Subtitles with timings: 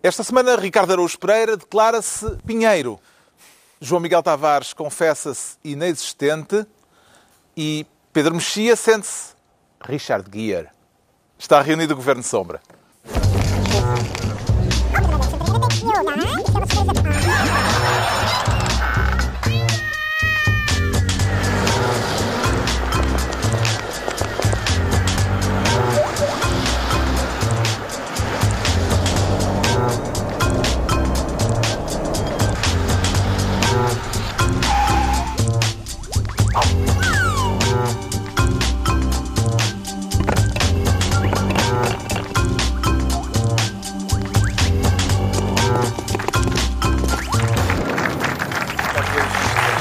[0.00, 3.00] Esta semana, Ricardo Araújo Pereira declara-se Pinheiro.
[3.80, 6.64] João Miguel Tavares confessa-se inexistente
[7.56, 9.34] e Pedro Mexia sente-se
[9.80, 10.68] Richard Gere.
[11.36, 12.60] Está reunido o Governo Sombra.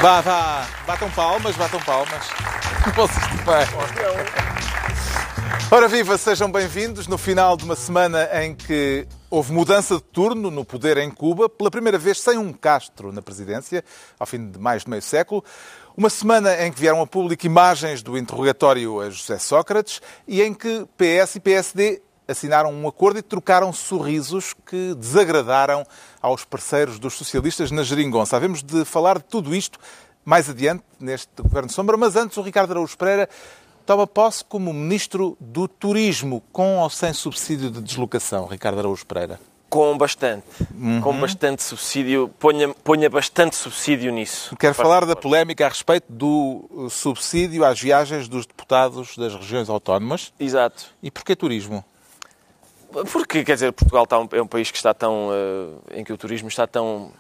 [0.08, 2.30] Vá, vá, batam palmas, batam palmas.
[2.96, 3.68] Vocês bem.
[5.70, 10.50] Ora viva, sejam bem-vindos no final de uma semana em que houve mudança de turno
[10.50, 13.84] no poder em Cuba, pela primeira vez sem um Castro na presidência,
[14.18, 15.44] ao fim de mais de meio século.
[15.98, 20.54] Uma semana em que vieram a público imagens do interrogatório a José Sócrates e em
[20.54, 25.86] que PS e PSD assinaram um acordo e trocaram sorrisos que desagradaram
[26.22, 28.36] aos parceiros dos socialistas na geringonça.
[28.36, 29.80] Havemos de falar de tudo isto
[30.26, 33.30] mais adiante neste Governo Sombra, mas antes o Ricardo Araújo Pereira
[33.86, 39.40] toma posse como Ministro do Turismo, com ou sem subsídio de deslocação, Ricardo Araújo Pereira?
[39.70, 40.46] Com bastante.
[40.74, 41.02] Uhum.
[41.02, 42.30] Com bastante subsídio.
[42.40, 44.56] Ponha, ponha bastante subsídio nisso.
[44.56, 50.34] Quero falar da polémica a respeito do subsídio às viagens dos deputados das regiões autónomas.
[50.40, 50.86] Exato.
[51.04, 51.84] E porquê turismo?
[53.12, 55.30] Porque, quer dizer, Portugal está um, é um país que está tão.
[55.30, 57.12] Uh, em que o turismo está tão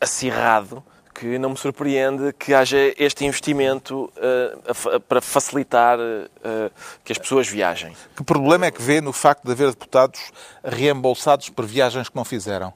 [0.00, 0.82] acirrado
[1.18, 6.70] que não me surpreende que haja este investimento uh, para facilitar uh,
[7.02, 7.96] que as pessoas viajem.
[8.14, 10.30] Que problema é que vê no facto de haver deputados
[10.62, 12.72] reembolsados por viagens que não fizeram?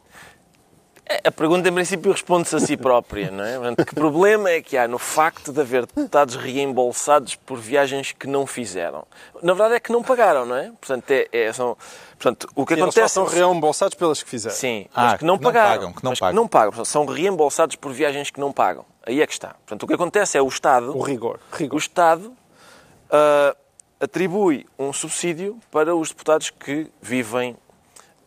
[1.11, 3.57] É, a pergunta, em princípio, responde-se a si própria, não é?
[3.57, 8.29] Portanto, que problema é que há no facto de haver deputados reembolsados por viagens que
[8.29, 9.05] não fizeram?
[9.43, 10.71] Na verdade é que não pagaram, não é?
[10.81, 11.77] Portanto, é, é são,
[12.17, 13.01] portanto o que e acontece...
[13.01, 14.55] Eles só são reembolsados pelas que fizeram.
[14.55, 15.71] Sim, ah, mas que não pagaram.
[15.71, 16.29] Não pagam, que não pagam.
[16.29, 16.71] que não pagam.
[16.71, 18.85] Portanto, são reembolsados por viagens que não pagam.
[19.05, 19.49] Aí é que está.
[19.49, 20.97] Portanto, o que acontece é o Estado...
[20.97, 21.41] O rigor.
[21.53, 21.75] rigor.
[21.75, 23.57] O Estado uh,
[23.99, 27.57] atribui um subsídio para os deputados que vivem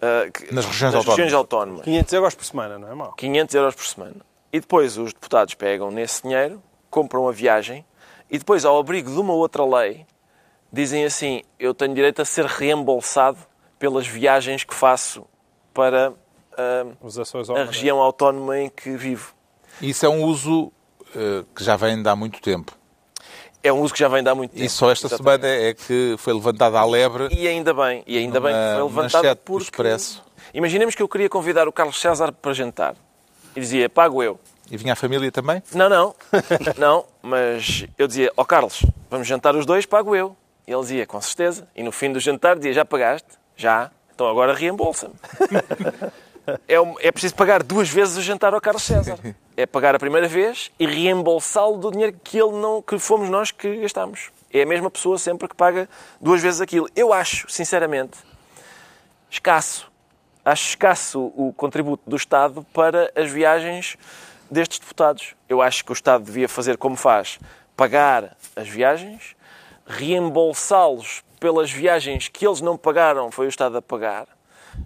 [0.03, 1.17] Uh, que, nas regiões, nas autónomas.
[1.17, 1.81] regiões autónomas.
[1.85, 3.13] 500 euros por semana, não é mau?
[3.13, 4.15] 500 euros por semana.
[4.51, 7.85] E depois os deputados pegam nesse dinheiro, compram a viagem
[8.29, 10.05] e depois, ao abrigo de uma outra lei,
[10.71, 13.37] dizem assim: eu tenho direito a ser reembolsado
[13.77, 15.25] pelas viagens que faço
[15.73, 19.33] para uh, a região autónoma em que vivo.
[19.81, 20.71] Isso é um uso
[21.15, 22.75] uh, que já vem de há muito tempo.
[23.63, 24.63] É um uso que já vem de há muito tempo.
[24.63, 25.41] E só esta exatamente.
[25.41, 27.29] semana é que foi levantada à lebre.
[27.31, 30.21] E ainda bem, e ainda bem que foi levantada por Expresso.
[30.53, 32.95] Imaginemos que eu queria convidar o Carlos César para jantar.
[33.55, 34.39] E dizia, pago eu.
[34.69, 35.63] E vinha a família também?
[35.73, 36.15] Não, não.
[36.77, 40.35] não, mas eu dizia, ó oh, Carlos, vamos jantar os dois, pago eu.
[40.67, 41.67] E ele dizia, com certeza.
[41.75, 43.27] E no fim do jantar dizia, já pagaste?
[43.55, 43.91] Já.
[44.13, 45.13] Então agora reembolsa-me.
[46.67, 46.75] é,
[47.07, 49.17] é preciso pagar duas vezes o jantar ao Carlos César.
[49.55, 53.51] É pagar a primeira vez e reembolsá-lo do dinheiro que ele não, que fomos nós
[53.51, 54.31] que gastamos.
[54.51, 55.87] É a mesma pessoa sempre que paga
[56.19, 56.89] duas vezes aquilo.
[56.95, 58.17] Eu acho, sinceramente,
[59.29, 59.91] escasso.
[60.43, 63.95] Acho escasso o contributo do Estado para as viagens
[64.49, 65.35] destes deputados.
[65.47, 67.39] Eu acho que o Estado devia fazer como faz,
[67.77, 69.35] pagar as viagens,
[69.85, 74.27] reembolsá-los pelas viagens que eles não pagaram, foi o Estado a pagar.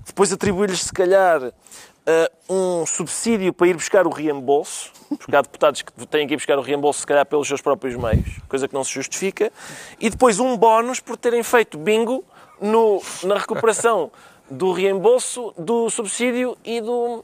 [0.08, 5.82] Depois atribuir-lhes, se calhar, uh, um subsídio para ir buscar o reembolso, porque há deputados
[5.82, 8.74] que têm que ir buscar o reembolso, se calhar, pelos seus próprios meios, coisa que
[8.74, 9.52] não se justifica,
[10.00, 12.24] e depois um bónus por terem feito bingo
[12.60, 14.12] no, na recuperação
[14.50, 17.24] do reembolso, do subsídio e do,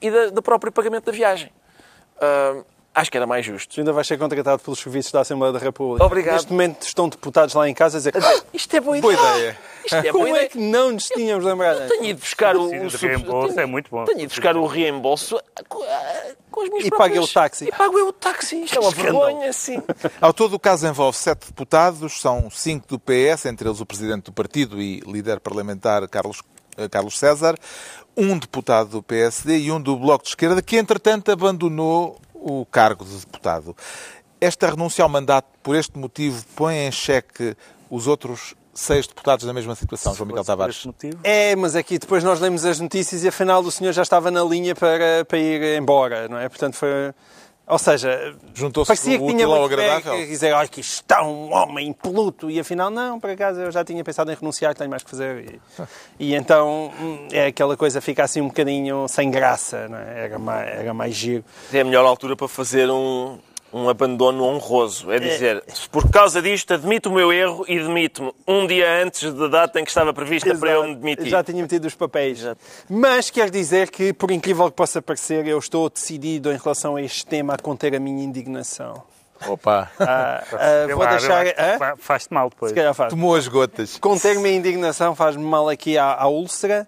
[0.00, 1.52] e da, do próprio pagamento da viagem.
[2.16, 2.64] Uh,
[2.94, 3.74] Acho que era mais justo.
[3.74, 6.04] Tu ainda vais ser contratado pelos serviços da Assembleia da República.
[6.04, 6.34] Obrigado.
[6.34, 8.14] Neste momento estão deputados lá em casa a dizer
[8.52, 9.16] isto é boa ideia.
[9.16, 9.58] Boa ideia.
[9.82, 11.80] Isto é Como boa é que não nos tínhamos lembrado?
[11.80, 14.04] Eu tenho ido buscar o, o, o reembolso, é muito bom.
[14.04, 15.40] Tenho ido buscar o reembolso
[15.70, 15.82] com,
[16.62, 16.98] as minhas E próprias...
[16.98, 17.64] paguei o táxi.
[17.68, 18.62] E pago eu o táxi.
[18.62, 19.82] Isto é uma vergonha, sim.
[20.20, 24.24] Ao todo, o caso envolve sete deputados, são cinco do PS, entre eles o presidente
[24.24, 26.42] do partido e líder parlamentar Carlos,
[26.90, 27.56] Carlos César,
[28.14, 33.04] um deputado do PSD e um do Bloco de Esquerda, que entretanto abandonou o cargo
[33.04, 33.76] de deputado.
[34.40, 37.56] Esta renúncia ao mandato, por este motivo, põe em xeque
[37.88, 40.86] os outros seis deputados na mesma situação, João Miguel Tavares.
[41.22, 44.42] É, mas aqui depois nós lemos as notícias e afinal o senhor já estava na
[44.42, 46.48] linha para, para ir embora, não é?
[46.48, 47.12] Portanto, foi
[47.72, 50.14] Ou seja, Juntou-se parecia o que tinha ao agradável.
[50.14, 52.50] que dizer, olha, que está um homem impoluto.
[52.50, 55.58] E afinal, não, por acaso eu já tinha pensado em renunciar, tenho mais que fazer.
[56.18, 60.24] E, e então hum, é aquela coisa, fica assim um bocadinho sem graça, não é?
[60.24, 61.42] era, mais, era mais giro.
[61.72, 63.38] É a melhor altura para fazer um,
[63.72, 65.10] um abandono honroso.
[65.10, 69.48] É dizer, por causa disto, admito o meu erro e demito-me um dia antes da
[69.48, 71.26] data em que estava prevista para eu me demitir.
[71.26, 72.40] Já tinha metido os papéis.
[72.40, 72.60] Exato.
[72.88, 77.02] Mas quer dizer que, por incrível que possa parecer, eu estou decidido em relação a
[77.02, 79.02] este tema a conter a minha indignação.
[79.48, 81.44] Opa, Ah, ah, vou lá, deixar.
[81.98, 82.70] Faz-te mal depois.
[82.70, 83.10] Se calhar faz.
[83.10, 83.98] tomou as gotas.
[83.98, 86.86] Conter-me a indignação faz-me mal aqui à, à úlcera,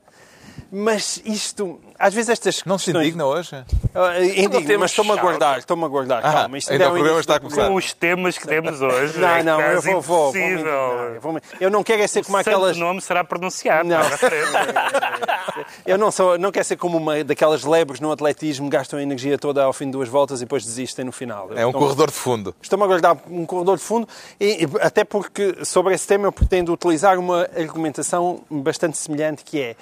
[0.70, 3.50] mas isto, às vezes estas Não se indigna hoje?
[3.94, 6.58] Ah, indigno, mas estou-me a guardar, estou-me a guardar, Ah, calma.
[6.58, 7.68] Isto ainda é o programa início está a começar.
[7.68, 9.18] Com os temas que temos hoje.
[9.18, 12.24] Não, é não, eu quase vou, vou, vou, eu vou Eu não quero é ser
[12.24, 12.76] como O aquelas...
[12.76, 13.88] santo nome será pronunciado.
[13.88, 13.98] Não.
[15.86, 19.38] Eu não, sou, não quero ser como uma daquelas lebres no atletismo, gastam a energia
[19.38, 21.50] toda ao fim de duas voltas e depois desistem no final.
[21.50, 22.54] Eu É um corredor de fundo.
[22.60, 24.08] Estou-me a guardar um corredor de fundo,
[24.40, 29.60] e, e até porque sobre esse tema eu pretendo utilizar uma argumentação bastante semelhante, que
[29.60, 29.76] é,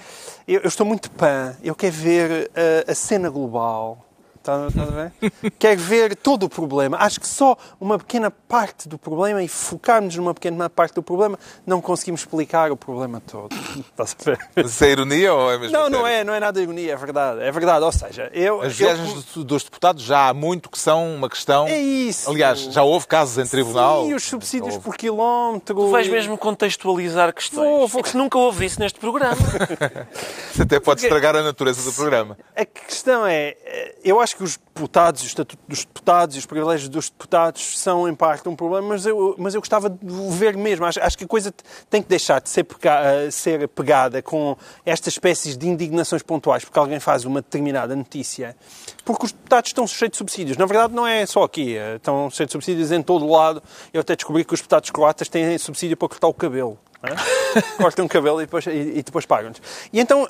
[0.47, 4.05] eu, eu estou muito pan, eu quero ver uh, a cena global,
[4.43, 4.87] Está, está a
[5.31, 5.53] ver?
[5.57, 6.97] Quero ver todo o problema.
[6.99, 11.39] Acho que só uma pequena parte do problema e focarmos numa pequena parte do problema
[11.65, 13.55] não conseguimos explicar o problema todo.
[13.79, 14.39] Estás a ver?
[14.67, 15.99] Isso é ironia ou é mesmo Não, sério?
[15.99, 17.41] não é, não é nada de ironia, é verdade.
[17.41, 18.61] É verdade, ou seja, eu...
[18.63, 21.69] As eu- viagens do- dos deputados já há muito que são uma questão.
[21.69, 22.29] É isso.
[22.29, 24.07] Aliás, já houve casos em tribunal.
[24.07, 25.77] Sim, os subsídios por quilómetro...
[25.77, 27.65] Tu vais mesmo contextualizar questões.
[27.69, 28.01] Vou, vou.
[28.01, 29.37] É que nunca houve isso neste programa.
[30.53, 32.37] Isso até pode estragar a natureza do programa.
[32.57, 36.47] A questão é, eh, eu acho que os deputados, o estatuto dos deputados e os
[36.47, 39.99] privilégios dos deputados são em parte um problema, mas eu, mas eu gostava de
[40.37, 40.85] ver mesmo.
[40.87, 41.53] Acho, acho que a coisa
[41.91, 46.65] tem que deixar de ser, pega- eh, ser pegada com estas espécies de indignações pontuais
[46.65, 48.57] porque alguém faz uma determinada notícia,
[49.05, 50.57] porque os deputados estão sujeitos de subsídios.
[50.57, 53.63] Na verdade, não é só aqui, eh, estão sujeitos de subsídios em todo o lado.
[53.93, 56.79] Eu até descobri que os deputados croatas têm subsídio para cortar o cabelo.
[57.03, 57.13] é?
[57.83, 59.61] Cortam o cabelo e depois, e, e depois pagam-nos.
[59.93, 60.27] E então,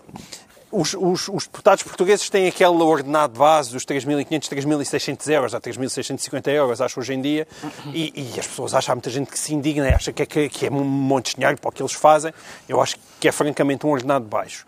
[0.72, 6.48] os, os, os deputados portugueses têm aquele ordenado base dos 3.500, 3.600 euros, ou 3.650
[6.48, 7.46] euros, acho hoje em dia,
[7.92, 10.48] e, e as pessoas acham, há muita gente que se indigna, acha que é, que,
[10.48, 12.32] que é um monte de dinheiro para o que eles fazem.
[12.68, 14.66] Eu acho que é francamente um ordenado baixo.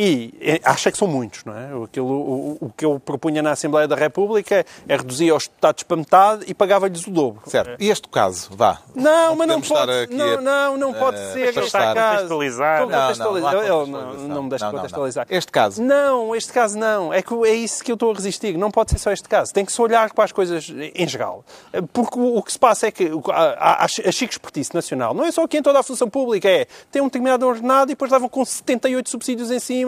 [0.00, 1.70] E acha que são muitos, não é?
[1.84, 5.96] Aquilo, o, o que eu propunha na Assembleia da República é reduzir aos deputados para
[5.96, 7.42] metade e pagava-lhes o dobro.
[7.46, 7.82] Certo.
[7.82, 8.48] E este caso?
[8.52, 8.78] Vá.
[8.94, 10.02] Não, mas não podemos estar pode.
[10.04, 11.48] aqui Não, a- não, não pode a ser.
[11.48, 11.94] este afastar.
[11.96, 12.12] caso.
[12.28, 12.76] Contextualizar.
[12.76, 13.52] A Não, não, contextualizar.
[13.54, 14.78] não há Ele não, não me deixa Não, não, não.
[14.82, 15.26] contextualizar.
[15.30, 15.82] Este caso?
[15.82, 17.12] Não, este caso não.
[17.12, 18.56] É, que é isso que eu estou a resistir.
[18.56, 19.52] Não pode ser só este caso.
[19.52, 21.44] Tem que se olhar para as coisas em geral.
[21.92, 25.24] Porque o, o que se passa é que a, a, a chique expertise nacional não
[25.24, 26.48] é só aqui em toda a função pública.
[26.48, 29.87] É, tem um determinado ordenado e depois levam com 78 subsídios em cima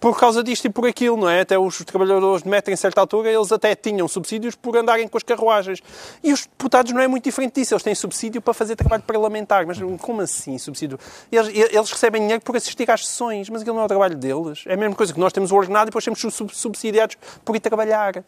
[0.00, 1.40] por causa disto e por aquilo, não é?
[1.40, 5.16] Até os trabalhadores de metro em certa altura, eles até tinham subsídios por andarem com
[5.16, 5.82] as carruagens.
[6.22, 7.74] E os deputados não é muito diferente disso.
[7.74, 9.66] Eles têm subsídio para fazer trabalho parlamentar.
[9.66, 10.98] Mas como assim subsídio?
[11.30, 14.64] Eles, eles recebem dinheiro por assistir às sessões, mas aquilo não é o trabalho deles.
[14.66, 17.56] É a mesma coisa que nós temos o ordenado e depois temos sub- subsidiados por
[17.56, 18.22] ir trabalhar.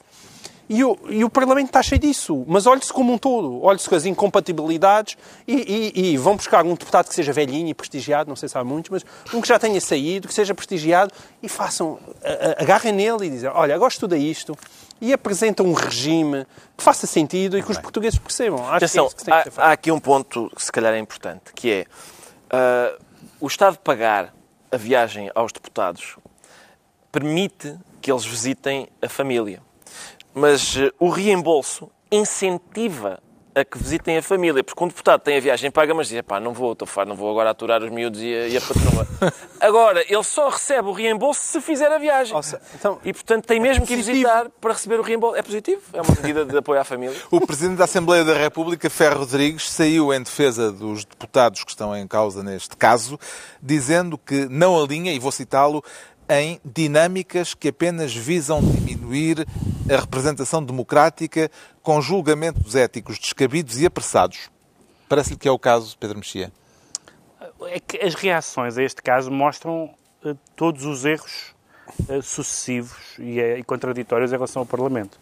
[0.68, 2.44] E o, e o Parlamento está cheio disso.
[2.46, 3.62] Mas olhe-se como um todo.
[3.62, 5.16] Olhe-se com as incompatibilidades
[5.46, 8.58] e, e- e vão buscar um deputado que seja velhinho e prestigiado, não sei se
[8.58, 11.10] há muitos, mas um que já tenha saído, que seja prestigiado
[11.42, 11.98] e façam,
[12.58, 14.54] agarrem nele e dizem, olha, agora estuda isto
[15.00, 16.44] e apresenta um regime
[16.76, 18.62] que faça sentido e que os portugueses percebam.
[18.66, 20.98] Acho Atenção, que é isso que há, há aqui um ponto que se calhar é
[20.98, 21.86] importante, que é
[22.50, 22.94] ah,
[23.40, 24.34] o Estado pagar
[24.70, 26.16] a viagem aos deputados
[27.10, 29.62] permite que eles visitem a família.
[30.34, 33.20] Mas eh, o reembolso incentiva
[33.60, 36.38] a que visitem a família, porque um deputado tem a viagem paga, mas diz, pá,
[36.38, 39.08] não vou, estou farto, não vou agora aturar os miúdos e a, e a patroa.
[39.60, 42.38] Agora, ele só recebe o reembolso se fizer a viagem.
[42.76, 45.36] Então, e, portanto, tem mesmo que ir visitar para receber o reembolso.
[45.36, 45.82] É positivo?
[45.92, 47.16] É uma medida de apoio à família?
[47.28, 51.96] O Presidente da Assembleia da República, Ferro Rodrigues, saiu em defesa dos deputados que estão
[51.96, 53.18] em causa neste caso,
[53.60, 55.82] dizendo que não alinha, e vou citá-lo,
[56.28, 59.46] em dinâmicas que apenas visam diminuir
[59.90, 61.50] a representação democrática
[61.82, 64.50] com julgamentos éticos descabidos e apressados.
[65.08, 66.52] Parece-lhe que é o caso, Pedro Mexia.
[67.62, 69.90] É que as reações a este caso mostram
[70.24, 71.54] eh, todos os erros
[72.08, 75.18] eh, sucessivos e, eh, e contraditórios em relação ao Parlamento.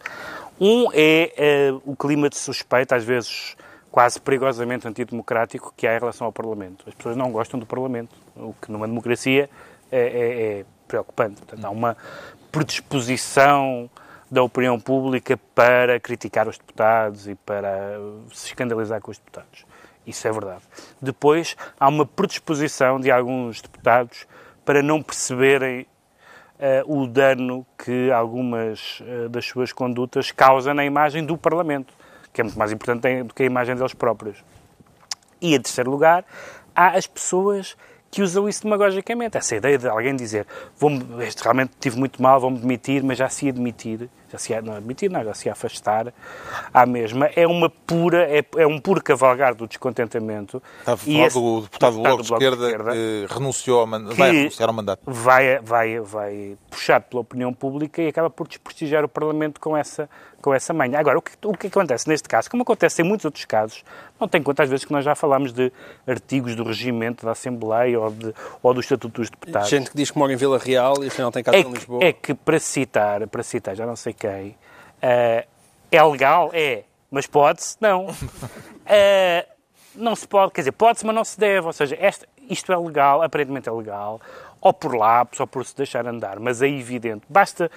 [0.59, 3.55] Um é o clima de suspeita, às vezes
[3.91, 6.83] quase perigosamente antidemocrático, que há em relação ao Parlamento.
[6.87, 9.49] As pessoas não gostam do Parlamento, o que numa democracia
[9.91, 11.41] é, é- é preocupante.
[11.41, 11.97] Portanto, há uma
[12.51, 13.89] predisposição
[14.29, 17.97] da opinião pública para criticar os deputados e para
[18.33, 19.65] se escandalizar com os deputados.
[20.05, 20.61] Isso é verdade.
[21.01, 24.25] Depois, há uma predisposição de alguns deputados
[24.65, 25.85] para não perceberem
[26.59, 31.93] eh, o dano que que algumas uh, das suas condutas causam na imagem do Parlamento,
[32.33, 34.43] que é muito mais importante do que a imagem deles próprios.
[35.39, 36.25] E, em terceiro lugar,
[36.75, 37.77] há as pessoas
[38.09, 39.37] que usam isso demagogicamente.
[39.37, 40.45] Essa ideia de alguém dizer
[40.77, 40.91] vou
[41.41, 44.73] realmente tive muito mal, vou-me demitir, mas já se ia demitir, já se ia, não
[44.73, 46.13] admitir, não, já se ia afastar
[46.73, 50.61] à mesma, é uma pura, é, é um puro cavalgar do descontentamento.
[50.79, 54.31] Está a falar do deputado do Bloco de Esquerda, esquerda que renunciou ao mandato, vai
[54.31, 55.01] renunciar ao mandato.
[55.05, 60.09] Vai, vai, vai puxar pela opinião pública e acaba por desprestigiar o Parlamento com essa,
[60.41, 60.99] com essa manha.
[60.99, 63.83] Agora, o que, o que acontece neste caso, como acontece em muitos outros casos,
[64.19, 65.71] não tem conta às vezes que nós já falámos de
[66.07, 69.69] artigos do regimento da Assembleia ou, de, ou do Estatuto dos Deputados.
[69.69, 72.03] Gente que diz que mora em Vila Real e afinal tem casa é em Lisboa.
[72.03, 75.47] é que, para citar, para citar, já não sei quem, uh,
[75.91, 76.49] é legal?
[76.53, 76.83] É.
[77.09, 77.77] Mas pode-se?
[77.79, 78.07] Não.
[78.07, 78.13] Uh,
[79.95, 81.65] não se pode, quer dizer, pode-se, mas não se deve.
[81.65, 84.21] Ou seja, esta, isto é legal, aparentemente é legal,
[84.61, 87.23] ou por lápis, ou por se deixar andar, mas é evidente.
[87.29, 87.71] Basta,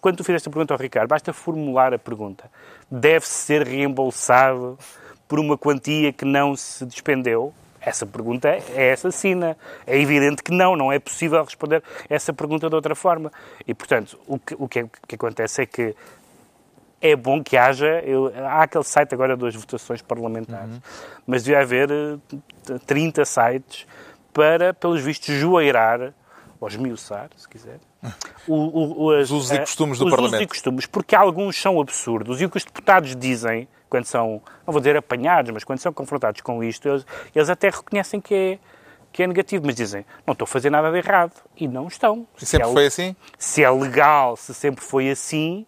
[0.00, 2.50] quando tu fizeste a pergunta ao Ricardo, basta formular a pergunta.
[2.90, 4.78] Deve-se ser reembolsado
[5.26, 7.52] por uma quantia que não se despendeu?
[7.84, 9.56] Essa pergunta é assassina.
[9.86, 13.30] É evidente que não, não é possível responder essa pergunta de outra forma.
[13.66, 15.94] E, portanto, o que, o que, o que acontece é que
[17.04, 18.00] é bom que haja.
[18.00, 20.80] Eu, há aquele site agora das votações parlamentares, uhum.
[21.26, 21.88] mas devia haver
[22.86, 23.86] 30 eh, sites
[24.32, 26.14] para, pelos vistos, joeirar,
[26.64, 27.78] ou esmiuçar, se quiser,
[28.48, 30.34] o, o, as, os usos e costumes do os Parlamento.
[30.34, 34.06] Os usos e costumes, porque alguns são absurdos e o que os deputados dizem quando
[34.06, 38.20] são, não vou dizer apanhados, mas quando são confrontados com isto, eles, eles até reconhecem
[38.20, 38.58] que é,
[39.12, 41.34] que é negativo, mas dizem, não estou a fazer nada de errado.
[41.56, 42.26] E não estão.
[42.40, 43.14] E sempre é, foi assim?
[43.38, 45.64] Se é legal, se sempre foi assim,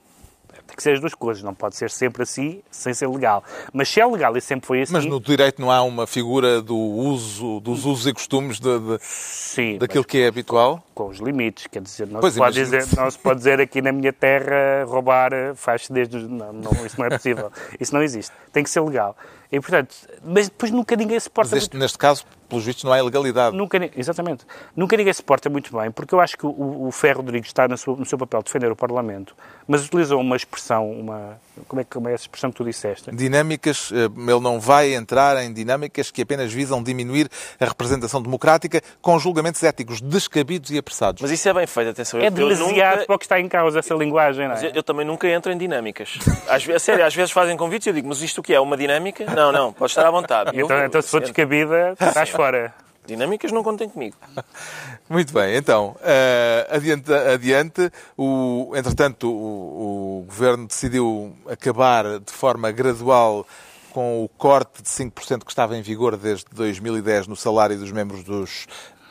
[0.67, 3.45] tem que ser as duas coisas, não pode ser sempre assim sem ser legal.
[3.73, 4.93] Mas se é legal e sempre foi assim.
[4.93, 8.99] Mas no direito não há uma figura do uso, dos usos e costumes de, de
[9.01, 10.83] Sim, daquilo que é habitual?
[10.97, 13.93] Com os limites, quer dizer, não, se pode, dizer, não se pode dizer aqui na
[13.93, 16.17] minha terra roubar faz-se desde.
[16.27, 17.53] Não, não, isso não é possível.
[17.79, 18.33] Isso não existe.
[18.51, 19.15] Tem que ser legal.
[19.51, 21.55] E, portanto, mas depois nunca ninguém se porta.
[21.55, 21.83] Mas este, muito...
[21.83, 23.57] neste caso, pelos vistos, não há ilegalidade.
[23.57, 24.45] Nunca, exatamente.
[24.75, 27.69] Nunca ninguém se porta muito bem, porque eu acho que o, o Ferro Rodrigues está
[27.69, 29.37] no seu, no seu papel de defender o Parlamento,
[29.67, 31.39] mas utilizou uma expressão, uma.
[31.69, 33.11] Como é, como é essa expressão que tu disseste?
[33.15, 38.83] Dinâmicas, eh, ele não vai entrar em dinâmicas que apenas visam diminuir a representação democrática
[39.01, 41.21] com julgamentos éticos descabidos e apressados.
[41.21, 42.21] Mas isso é bem feito, atenção.
[42.21, 43.07] É demasiado nunca...
[43.07, 44.67] para o que está em causa essa linguagem, não é?
[44.67, 46.19] Eu, eu, também nunca entro em dinâmicas.
[46.49, 48.61] Às, sério, às vezes fazem convites e eu digo, mas isto o que é?
[48.61, 49.25] Uma dinâmica?
[49.35, 50.51] Não, não, pode estar à vontade.
[50.55, 52.73] Então, então se for descabida, estás fora.
[53.05, 54.17] Dinâmicas não contem comigo.
[55.09, 57.93] Muito bem, então, uh, adiante, adiante.
[58.17, 63.47] O, entretanto, o, o Governo decidiu acabar de forma gradual
[63.93, 68.25] com o corte de 5% que estava em vigor desde 2010 no salário dos membros
[68.25, 68.67] dos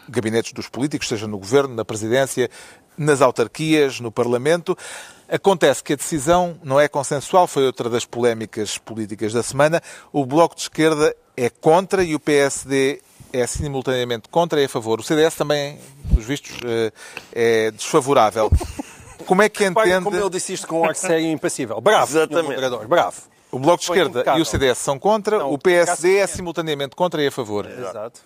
[0.10, 2.50] gabinetes dos políticos, seja no Governo, na Presidência,
[2.98, 4.78] nas autarquias, no Parlamento.
[5.28, 9.82] Acontece que a decisão não é consensual, foi outra das polémicas políticas da semana.
[10.14, 13.02] O Bloco de Esquerda é contra e o PSD
[13.34, 15.00] é simultaneamente contra e a favor.
[15.00, 16.92] O CDS também, pelos vistos, eh,
[17.34, 18.52] é desfavorável.
[19.26, 20.04] Como é que entende...
[20.04, 21.82] Como ele disse isto com um ar sério e impassível.
[21.82, 22.88] Bravo, Exatamente.
[22.88, 23.22] Bravo.
[23.52, 27.22] O Bloco de Esquerda e o CDS são contra, não, o PSD é simultaneamente contra
[27.24, 27.66] e a favor.
[27.66, 28.22] Exato.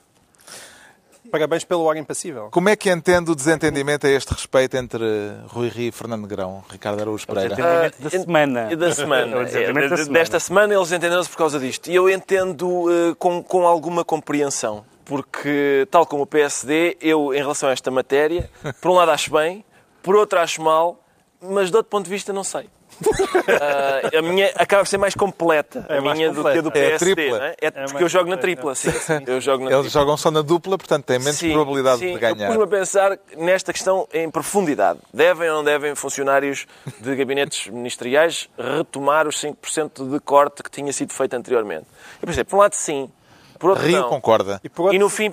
[1.32, 2.50] Parabéns pelo ar impassível.
[2.52, 5.04] Como é que entende o desentendimento a este respeito entre
[5.48, 7.56] Rui Rio e Fernando Negrão, Ricardo Araújo Pereira?
[8.00, 8.76] O da semana.
[8.76, 9.38] Da semana.
[9.50, 11.90] é, desta semana eles entenderam-se por causa disto.
[11.90, 14.86] E eu entendo uh, com, com alguma compreensão.
[15.06, 19.32] Porque, tal como o PSD, eu, em relação a esta matéria, por um lado acho
[19.32, 19.66] bem,
[20.04, 21.04] por outro acho mal,
[21.42, 22.70] mas de outro ponto de vista não sei.
[23.02, 26.34] Uh, a minha acaba por ser mais completa, é a minha completa.
[26.34, 27.30] do que a do PSD.
[27.30, 27.68] É, é?
[27.68, 28.90] é porque eu jogo na tripla, sim.
[29.26, 30.02] Eu jogo na Eles tripla.
[30.02, 32.14] jogam só na dupla, portanto têm menos sim, probabilidade sim.
[32.14, 32.48] de ganhar.
[32.48, 35.00] Eu pus-me a pensar nesta questão em profundidade.
[35.14, 36.68] Devem ou não devem funcionários
[37.00, 41.86] de gabinetes ministeriais retomar os 5% de corte que tinha sido feito anteriormente?
[42.22, 43.10] Eu pensei, por um lado sim,
[43.58, 44.10] por outro Rio não.
[44.10, 44.62] concorda.
[44.64, 44.96] E, outro...
[44.96, 45.32] e no fim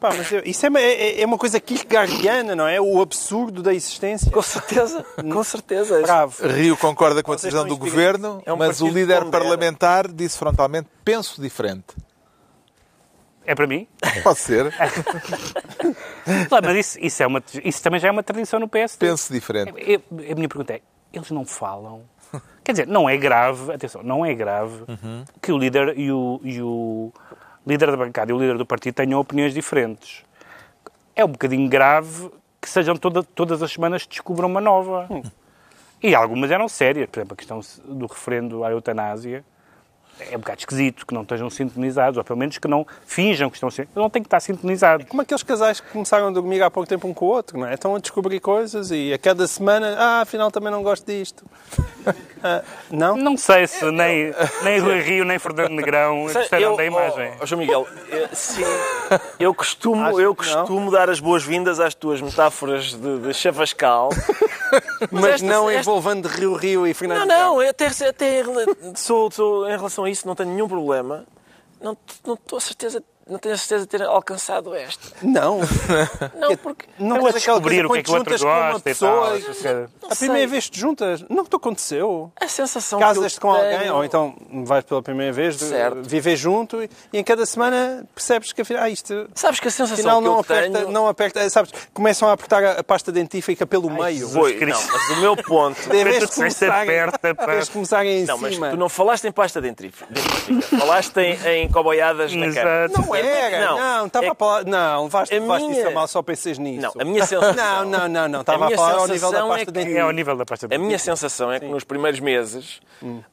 [0.00, 2.80] Pá, mas isso é, é, é, uma coisa kierkegaardiana, não é?
[2.80, 4.30] O absurdo da existência.
[4.30, 6.00] Com certeza, com certeza.
[6.02, 6.46] Bravo.
[6.46, 10.88] Rio concorda com a decisão do governo, é um mas o líder parlamentar disse frontalmente:
[11.04, 11.96] penso diferente.
[13.44, 13.88] É para mim?
[14.22, 14.70] Pode ser.
[16.48, 19.06] claro, mas isso, isso, é uma, isso também já é uma tradição no PSD.
[19.06, 19.72] Penso diferente.
[19.78, 22.04] É, é, a minha pergunta é: eles não falam?
[22.62, 25.24] Quer dizer, não é grave, atenção, não é grave uhum.
[25.40, 27.10] que o líder e o, e o
[27.68, 30.24] líder da bancada e o líder do partido tenham opiniões diferentes.
[31.14, 35.06] É um bocadinho grave que sejam toda, todas as semanas descubram uma nova.
[35.10, 35.22] Hum.
[36.02, 37.08] E algumas eram sérias.
[37.10, 39.44] Por exemplo, a questão do referendo à eutanásia.
[40.20, 43.56] É um bocado esquisito que não estejam sintonizados, ou pelo menos que não finjam que
[43.56, 44.02] estão sintonizados.
[44.02, 45.06] Não têm que estar sintonizados.
[45.08, 47.66] Como aqueles casais que começaram a dormir há pouco tempo um com o outro, não
[47.66, 47.74] é?
[47.74, 51.44] Estão a descobrir coisas e a cada semana, ah, afinal também não gosto disto.
[52.40, 53.16] Ah, não?
[53.16, 54.32] Não sei se nem,
[54.62, 57.32] nem Rui Rio nem Fernando Negrão gostaram Eu- da imagem.
[57.32, 58.62] oh, oh, João Miguel, eh, sim,
[59.40, 60.34] eu costumo, eu não.
[60.36, 64.10] costumo dar as boas-vindas às tuas metáforas de, de chavascal.
[65.10, 68.42] Mas esta- não esta- envolvendo Rio Rio e Fernando Não, não, eu até, até
[68.96, 71.24] sou, sou- em relação a isso não tenho nenhum problema.
[71.80, 71.96] Não,
[72.26, 75.08] não estou a certeza, não tenho a certeza de ter alcançado esta.
[75.22, 75.60] Não.
[76.34, 78.72] Não, porque Não aquela descobrir o que é que o outro te juntas com uma
[78.72, 79.38] gosta e pessoa tal.
[79.38, 82.32] e- é- A primeira vez que te juntas, não te aconteceu.
[82.40, 86.02] a sensação Casas-te que eu com alguém, ou então vais pela primeira vez, Certo.
[86.02, 89.70] viver junto e, e em cada semana percebes que afinal, ah, isto Sabes que a
[89.70, 90.90] sensação afinal que não eu aperta, tenho...
[90.90, 94.28] não aperta, sabes, começam a apertar a, pasta dentífrica pelo meio.
[94.28, 95.78] Foi, não, mas o meu ponto...
[95.94, 97.44] Em vez de Tudo que se começarem, aperta, pá.
[97.44, 98.70] em vez de começarem em Não, mas cima.
[98.70, 100.06] tu não falaste em pasta dentrífica.
[100.78, 102.88] falaste em, em coboiadas na cara.
[102.88, 104.64] Não era, Não, não, estava é a falar.
[104.64, 106.82] Não, levaste, a levaste minha- isso a mal só pensas nisso.
[106.94, 107.54] Não, a minha sensação...
[107.54, 108.40] Não, não, não, não.
[108.40, 109.98] Estava a, minha falar ao nível da pasta é que- dentífrica.
[110.00, 112.80] É ao nível da pasta A minha sensação é que nos primeiros meses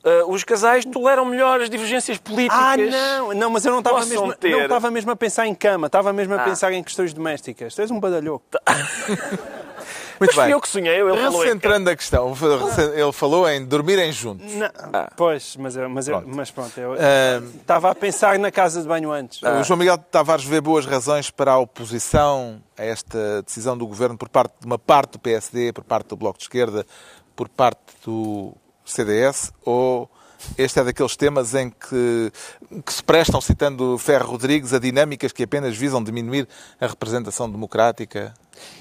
[0.03, 2.57] eh, os casais toleram melhor as divergências políticas.
[2.59, 5.55] Ah, não, não, mas eu não estava mesmo, ter- não estava mesmo a pensar em
[5.55, 6.43] cama, estava mesmo a Ah.
[6.45, 7.73] pensar em questões domésticas.
[7.75, 8.45] Tu és um badalhoco.
[10.19, 10.51] Muito Mas fui bem.
[10.53, 12.33] eu que sonhei, ele falou em Recentrando a questão,
[12.93, 14.51] ele falou em dormirem juntos.
[14.53, 14.69] Não,
[15.17, 16.35] Pois, mas, eu, mas, eu, Pronto.
[16.35, 19.41] mas pronto, eu Ah, estava a pensar na casa de banho antes.
[19.41, 24.17] O João Miguel Tavares vê boas razões para a oposição a esta decisão do Governo
[24.17, 26.85] por parte de uma parte do PSD, por parte do Bloco de Esquerda,
[27.35, 28.53] por parte do
[28.85, 30.09] CDS, ou
[30.57, 32.31] este é daqueles temas em que,
[32.85, 36.47] que se prestam, citando Ferro Rodrigues, a dinâmicas que apenas visam diminuir
[36.79, 38.33] a representação democrática?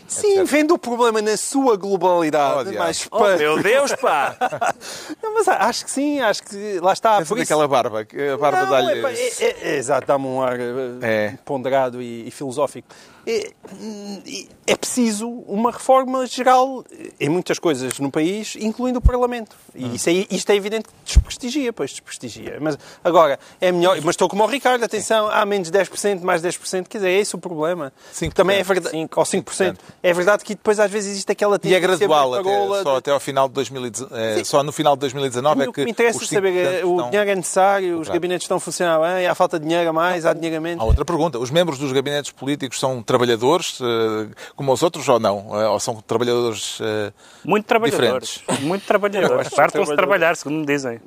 [0.07, 4.37] Sim, vendo o problema na sua globalidade, Oh, mas Oh, meu Deus, pá!
[5.23, 7.19] Não, mas acho que sim, acho que lá está.
[7.19, 9.00] Pensa por isso- naquela barba, que a barba dá-lhe...
[9.00, 10.64] é é- é- é- exato, dá-me um ar eh,
[11.02, 11.38] É.
[11.45, 12.87] ponderado e, e filosófico.
[13.26, 13.50] É,
[13.81, 14.23] hum,
[14.66, 16.85] é preciso uma reforma geral
[17.19, 19.57] em muitas coisas no país, incluindo o Parlamento.
[19.75, 19.93] Hum.
[19.93, 22.59] E isso é, isto é evidente que desprestigia, pois desprestigia.
[22.61, 23.97] Mas agora, é melhor.
[24.02, 27.35] Mas estou como o Ricardo, atenção, há menos 10%, mais 10%, quer dizer, é esse
[27.35, 27.90] o problema.
[28.12, 28.33] 5%.
[28.35, 28.90] Também é verdade.
[28.90, 29.19] Cinco.
[29.19, 29.63] Ou 5%.
[30.02, 33.11] É verdade que depois às vezes existe aquela E é gradual, até, só de- até
[33.11, 36.18] ao final de 2019, só no final de 2019 é o que que me interessa
[36.18, 39.34] os saber é 5% o dinheiro é necessário, os gabinetes estão a funcionar bem, há
[39.34, 40.82] falta de dinheiro a mais, há dinheiro a menos.
[40.82, 41.39] Há outra pergunta.
[41.39, 45.49] Os membros dos gabinetes políticos são trabalhadores, eh, como os outros, ou não?
[45.60, 47.12] Eh, Ou são trabalhadores eh,
[47.45, 48.28] Muito trabalhadores.
[48.28, 48.65] diferentes?
[48.67, 49.49] Muito trabalhadores.
[49.54, 51.00] Partam-se de trabalhar, segundo me dizem.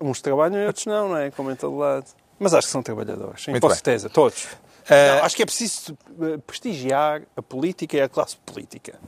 [0.00, 1.30] Uns trabalham e outros não, não é?
[1.30, 2.04] Como em todo lado.
[2.38, 4.46] Mas acho que são trabalhadores, sim, com certeza, todos.
[4.88, 8.98] Eh, Não, acho que é preciso eh, prestigiar a política e a classe política.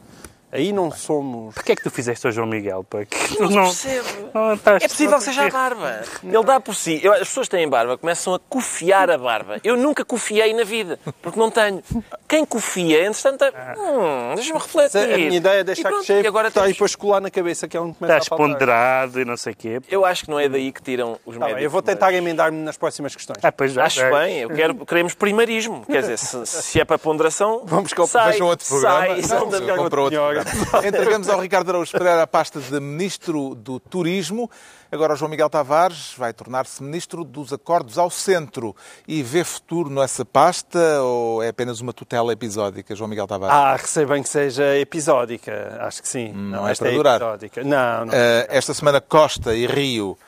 [0.52, 1.54] Aí não somos.
[1.54, 2.84] Porquê é que tu fizeste ao João Miguel?
[2.88, 3.04] Pá?
[3.04, 4.08] Que tu Não percebo.
[4.34, 6.02] não estás- É possível que seja a barba.
[6.24, 7.00] Ele dá por si.
[7.02, 9.58] Eu- as pessoas têm barba, começam a cofiar a barba.
[9.62, 11.82] Eu nunca cofiei na vida, porque não tenho.
[12.28, 14.98] Quem cofia, entretanto, é- hum, deixa-me refletir.
[14.98, 17.30] A minha ideia é deixar pronto, crescer e agora tá, e temos- depois colar na
[17.30, 19.80] cabeça, que é onde começa Estás a ponderado e não sei o quê.
[19.88, 21.62] Eu acho que não é daí que tiram os Tá bem, médicos.
[21.64, 23.38] eu vou tentar emendar-me nas próximas questões.
[23.42, 23.84] Ah, pois já.
[23.84, 25.84] Acho bem, eu quero, queremos primarismo.
[25.86, 28.98] Quer dizer, se, se é para ponderação, Vamos que sai, outro programa.
[29.00, 29.76] sai, Não, exatamente.
[29.76, 30.39] vão para outro.
[30.86, 34.50] Entregamos ao Ricardo Araújo Pereira a pasta de Ministro do Turismo.
[34.90, 38.74] Agora o João Miguel Tavares vai tornar-se Ministro dos Acordos ao Centro.
[39.06, 43.54] E vê futuro nessa pasta ou é apenas uma tutela episódica, João Miguel Tavares?
[43.54, 46.32] Ah, receio bem que seja episódica, acho que sim.
[46.32, 47.16] Não é esta para durar.
[47.20, 47.62] episódica.
[47.62, 48.12] Não, não.
[48.12, 50.18] Eh, esta semana Costa e Rio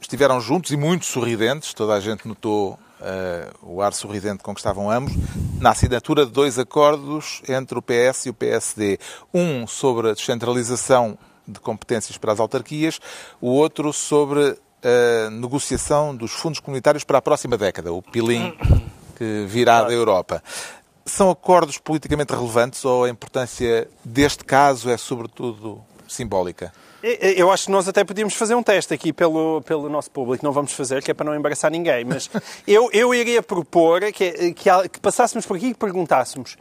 [0.00, 1.72] estiveram juntos e muito sorridentes.
[1.74, 2.78] Toda a gente notou
[3.62, 5.12] o ar sorridente com que estavam ambos,
[5.60, 8.98] na assinatura de dois acordos entre o PS e o PSD.
[9.32, 13.00] Um sobre a descentralização de competências para as autarquias,
[13.40, 18.56] o outro sobre a negociação dos fundos comunitários para a próxima década, o PILIM,
[19.16, 20.42] que virá da Europa.
[21.04, 26.72] São acordos politicamente relevantes ou a importância deste caso é sobretudo simbólica?
[27.02, 30.44] Eu acho que nós até podíamos fazer um teste aqui pelo, pelo nosso público.
[30.44, 32.04] Não vamos fazer, que é para não embaraçar ninguém.
[32.04, 32.28] Mas
[32.66, 36.56] eu, eu iria propor que, que, que passássemos por aqui e perguntássemos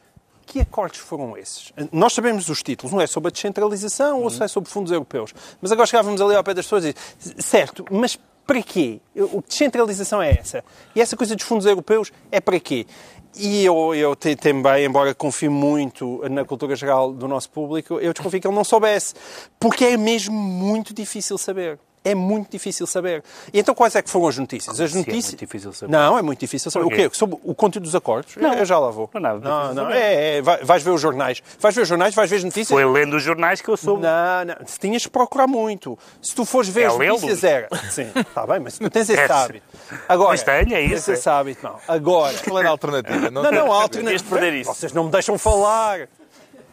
[0.45, 1.73] que acordos foram esses?
[1.91, 5.33] Nós sabemos os títulos, não é sobre a descentralização ou se é sobre fundos europeus.
[5.61, 6.95] Mas agora chegávamos ali ao pé das pessoas e
[7.41, 8.17] certo, mas
[8.47, 9.01] para quê?
[9.13, 10.63] O que descentralização é essa?
[10.95, 12.87] E essa coisa dos fundos europeus é para quê?
[13.35, 18.39] E eu, eu também, embora confie muito na cultura geral do nosso público, eu desconfio
[18.39, 19.13] que ele não soubesse.
[19.59, 21.77] Porque é mesmo muito difícil saber.
[22.11, 23.23] É muito difícil saber.
[23.53, 24.79] E então quais é que foram as notícias?
[24.79, 25.25] As é notícias...
[25.25, 25.91] muito difícil saber.
[25.91, 26.85] Não, é muito difícil saber.
[26.85, 27.09] O quê?
[27.13, 28.35] Sobre o conteúdo dos acordos?
[28.35, 28.53] Não.
[28.53, 29.09] Eu já lá vou.
[29.13, 29.89] Não é nada Não, não.
[29.91, 31.41] É, é, vai- vais ver os jornais.
[31.59, 32.69] Vais ver os jornais, vais ver as notícias.
[32.69, 34.01] Foi lendo os jornais que eu soube.
[34.03, 34.67] Não, não.
[34.67, 35.97] Se tinhas que procurar muito.
[36.21, 37.67] Se tu fores ver É as notícias, era.
[37.89, 39.65] Sim, está bem, mas se tu tens esse É, hábito.
[40.07, 41.75] Agora, Mas tenho, é tens isso, esse hábito, não.
[41.87, 42.35] Agora.
[42.43, 43.29] Qual era a alternativa?
[43.31, 44.11] Não, não, a alternativa.
[44.13, 44.73] Ias perder isso.
[44.73, 46.07] Vocês não me deixam falar.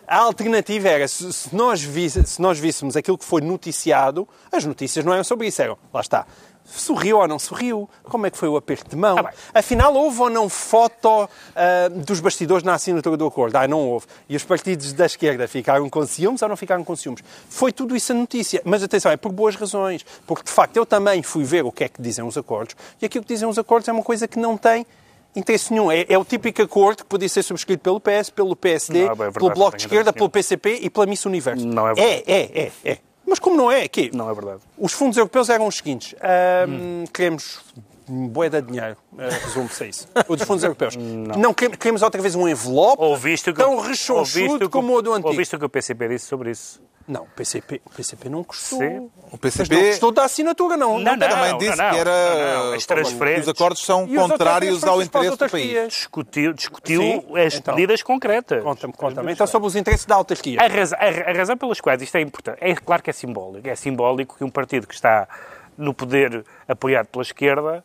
[0.07, 4.65] A alternativa era, se, se nós visse- se nós víssemos aquilo que foi noticiado, as
[4.65, 6.27] notícias não eram sobre isso, eram, lá está,
[6.67, 10.21] sorriu ou não sorriu, como é que foi o aperto de mão, Ah, afinal houve
[10.21, 14.45] ou não foto ah, dos bastidores na assinatura do acordo, ah, não houve, e os
[14.45, 17.23] partidos da esquerda ficaram com ciúmes ou não ficaram com ciúmes.
[17.49, 20.87] Foi tudo isso a notícia, mas atenção, é por boas razões, porque de facto eu
[20.87, 23.59] também fui ver o que é que dizem os acordos, e aquilo que dizem os
[23.59, 24.87] acordos é uma coisa que não tem
[25.35, 25.91] interesse nenhum.
[25.91, 29.15] É, é o típico acordo que podia ser subscrito pelo PS, pelo PSD, Não, é
[29.15, 31.67] verdade, pelo Bloco de Esquerda, pelo PCP e pela Miss Universo.
[31.67, 32.25] Não é verdade.
[32.27, 32.99] É, é, é, é.
[33.27, 33.89] Mas como não é?
[33.89, 34.61] Que Não é verdade.
[34.79, 36.15] Os fundos europeus eram os seguintes.
[36.21, 37.61] Ahm, Queremos
[38.09, 38.97] boeda de dinheiro.
[39.13, 40.09] Uh, Resume-se a isso.
[40.29, 40.97] O dos fundos europeus.
[40.97, 41.53] Não.
[41.55, 45.29] queremos, queremos outra vez um envelope Ouviste que, tão rechonchudo como o do antigo.
[45.29, 46.83] Ouviste o que o PCP disse sobre isso?
[47.07, 48.79] Não, o PCP, o PCP não custou.
[48.79, 48.97] Sim.
[48.97, 50.99] O Mas não PCP custou da assinatura, não.
[50.99, 51.29] Não, não.
[51.29, 52.73] também disse não, que era não, não.
[52.73, 55.89] As transferências- os acordos são E os contrários ao interesse do país.
[55.89, 57.75] Discutiu, discutiu Sim, as então.
[57.75, 58.63] medidas concretas.
[58.63, 59.33] Conta-me, conta-me.
[59.33, 60.59] Então, sobre os interesses da autarquia.
[60.59, 63.69] A razão, a, a razão pelas quais isto é importante, é claro que é simbólico.
[63.69, 65.29] É simbólico que um partido que está
[65.77, 67.85] no poder apoiado pela esquerda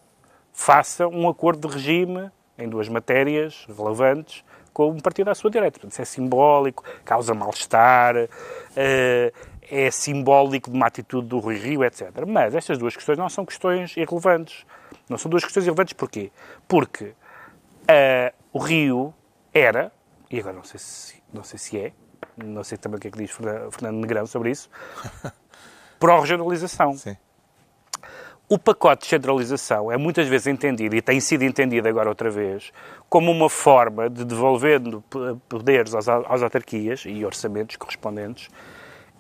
[0.60, 4.44] faça um acordo de regime em duas matérias relevantes
[4.74, 5.80] com um partido à sua direita.
[5.80, 8.14] Portanto, isso é simbólico, causa mal-estar,
[8.76, 9.32] eh,
[9.72, 12.12] é simbólico de uma atitude do Rui Rio, etc.
[12.28, 14.66] Mas estas duas questões não são questões irrelevantes.
[15.08, 16.30] Não são duas questões irrelevantes porquê?
[16.68, 17.14] Porque
[17.88, 19.14] ah, o Rio
[19.54, 19.94] era,
[20.30, 21.94] e agora não sei, se, não sei se é,
[22.36, 24.70] não sei também o que é que diz Fernan- Fernando Negrão sobre isso,
[26.02, 26.98] pró-regionalização.
[26.98, 27.16] Sim.
[28.52, 32.74] O pacote de centralização é muitas vezes entendido, e tem sido entendido agora outra vez,
[33.08, 38.50] como uma forma de devolvendo p- poderes às, às autarquias e orçamentos correspondentes,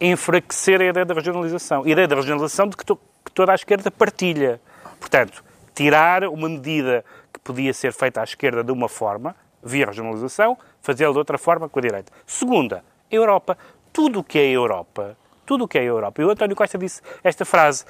[0.01, 1.83] enfraquecer a ideia da regionalização.
[1.83, 4.59] A ideia da regionalização de que, to- que toda a esquerda partilha.
[4.99, 5.43] Portanto,
[5.75, 11.11] tirar uma medida que podia ser feita à esquerda de uma forma, via regionalização, fazê-la
[11.11, 12.11] de outra forma com a direita.
[12.25, 13.55] Segunda, Europa.
[13.93, 15.15] Tudo o que é Europa,
[15.45, 16.19] tudo o que é Europa.
[16.19, 17.85] E o António Costa disse esta frase.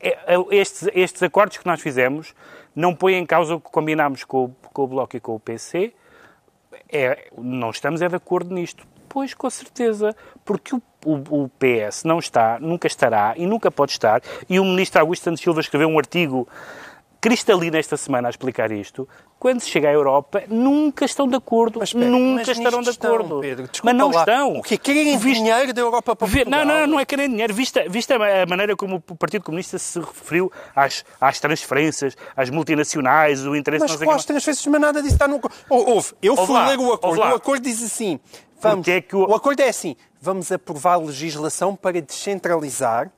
[0.00, 2.34] É, é, Estes, estes acordos que nós fizemos
[2.74, 5.40] não põem em causa o que combinámos com, o- com o Bloco e com o
[5.40, 5.92] PC,
[6.90, 8.86] é, não estamos é de acordo nisto.
[9.08, 13.92] Pois, com certeza, porque o, o- o PS não está, nunca estará e nunca pode
[13.92, 16.48] estar, e o ministro Augusto Santos Silva escreveu um artigo
[17.20, 21.82] cristalino esta semana a explicar isto, quando se chega à Europa, nunca estão de acordo,
[21.82, 23.24] espera, nunca mas estarão de acordo.
[23.24, 23.68] estão, Pedro.
[23.82, 24.20] mas não lá.
[24.20, 24.52] estão.
[24.58, 26.64] O que Querem Viste- dinheiro da Europa para Portugal?
[26.64, 27.52] Não, não, não é querer dinheiro.
[27.54, 33.46] Vista, vista a maneira como o Partido Comunista se referiu às, às transferências, às multinacionais,
[33.46, 35.54] o interesse Mas quais transferências, mas nada disso está no acordo.
[35.68, 36.12] Houve.
[36.22, 37.20] Eu fui lá, ler o acordo.
[37.20, 38.18] O acordo diz assim.
[38.60, 39.34] Vamos, é o- o...
[39.34, 39.96] acordo é assim.
[40.20, 43.10] Vamos aprovar legislação para descentralizar.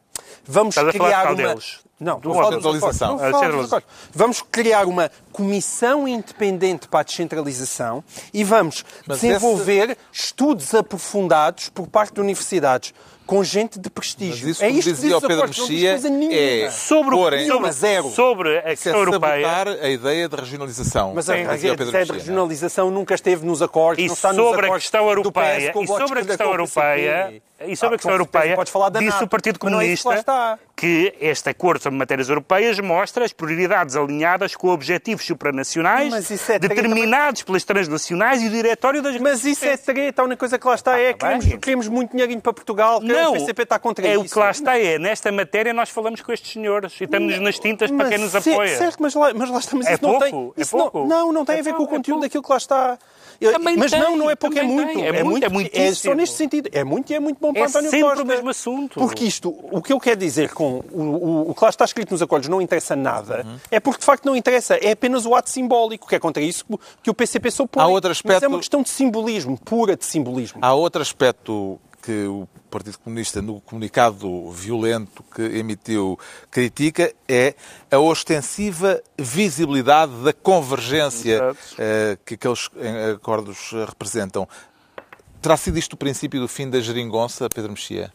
[0.45, 1.49] Vamos Estás a falar criar qual uma...
[1.49, 1.81] deles?
[2.03, 2.35] Não, Do.
[2.35, 3.17] Centralização.
[3.17, 3.83] Não Ah.
[4.13, 8.03] Vamos criar uma comissão independente para a descentralização
[8.35, 12.93] e vamos Mas desenvolver estudos aprofundados por parte de universidades
[13.33, 14.47] com gente de prestígio.
[14.47, 15.99] Mas isso, é isto que dizia diz o Pedro Mexia,
[16.33, 18.11] é Sobre, o- porem- sobre, zero.
[18.11, 19.49] sobre a Isso é questão europeia.
[19.81, 21.13] a ideia de regionalização.
[21.15, 24.05] Mas a, a, ideia de regionalização nunca esteve nos acordos.
[24.05, 27.77] E não está nos sobre a questão europeia, PS e sobre a questão europeia, e
[27.77, 30.59] sobre Ah, a questão europeia, podes falar da disse o Partido é Comunista está.
[30.83, 36.59] Que este acordo sobre matérias europeias mostra as prioridades alinhadas com objetivos supranacionais é treta,
[36.69, 40.67] determinados pelas transnacionais e o diretório das Mas isso é treta, a única coisa que
[40.67, 43.63] lá está é que tá queremos, queremos muito dinheirinho para Portugal, que Não, o PCP
[43.63, 44.23] está contra é isso.
[44.25, 47.61] o que lá está é, nesta matéria nós falamos com estes senhores e estamos nas
[47.61, 48.77] tintas para quem nos ce- apoia.
[48.77, 49.77] Certo, mas lá, mas lá está.
[49.77, 51.09] Mas É isso não tem, pouco, é isso não- pouco.
[51.09, 52.27] Não, não, tem É a ver com pouco, o é conteúdo pouco.
[52.27, 52.99] daquilo que lá está.
[53.41, 54.93] Também mas tem, não, não é pouco, é muito.
[54.93, 55.07] tem.
[55.07, 56.69] É muito, é é só neste sentido.
[56.73, 58.25] É muito e é muito bom para É António sempre o Costa.
[58.25, 59.01] mesmo assunto.
[59.01, 62.11] Porque isto, o que eu quero dizer com o, o, o que lá está escrito
[62.11, 64.77] nos acordos não interessa nada, é porque de facto não interessa.
[64.77, 66.65] É apenas o ato simbólico, que é contra isso
[67.03, 67.83] que o PCP se opõe.
[67.83, 70.61] Há outro Mas aspecto- é uma questão de simbolismo, pura de simbolismo.
[70.63, 76.19] Há outro aspecto que o Partido Comunista, no comunicado violento que emitiu,
[76.51, 77.55] critica, é
[77.91, 84.49] a ostensiva visibilidade da convergência eh, que aqueles eh, acordos representam.
[85.41, 88.13] Terá sido isto o princípio do fim da geringonça, Pedro Mexia?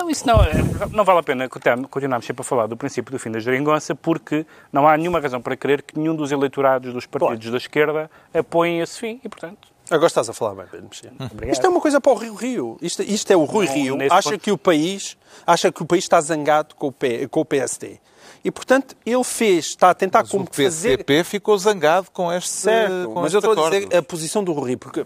[0.00, 0.52] Não, isso não, é-
[0.92, 3.94] não vale a pena continuar- continuarmos sempre a falar do princípio do fim da geringonça,
[3.94, 8.10] porque não há nenhuma razão para crer que nenhum dos eleitorados dos partidos da esquerda
[8.32, 11.10] apoiem esse fim e, portanto, Agora estás a falar bem, Pedro Mexia.
[11.18, 11.52] obrigado.
[11.52, 12.78] Isto é uma coisa para o Rio Rio.
[12.80, 13.98] Isto, isto é o Rui Não, Rio.
[14.08, 17.40] Acha ponto- que o país acha que o país está zangado com o, P, com
[17.40, 17.98] o PSD.
[18.44, 22.48] E, portanto, ele fez, está a tentar Mas como o PCP ficou zangado com este
[22.50, 23.84] Certo, com mas este eu estou a acordo.
[23.86, 25.04] dizer a posição do Rui, porque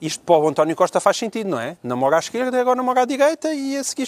[0.00, 1.76] isto para o António Costa faz sentido, não é?
[1.82, 4.06] Namora à esquerda e agora namora à direita e a seguir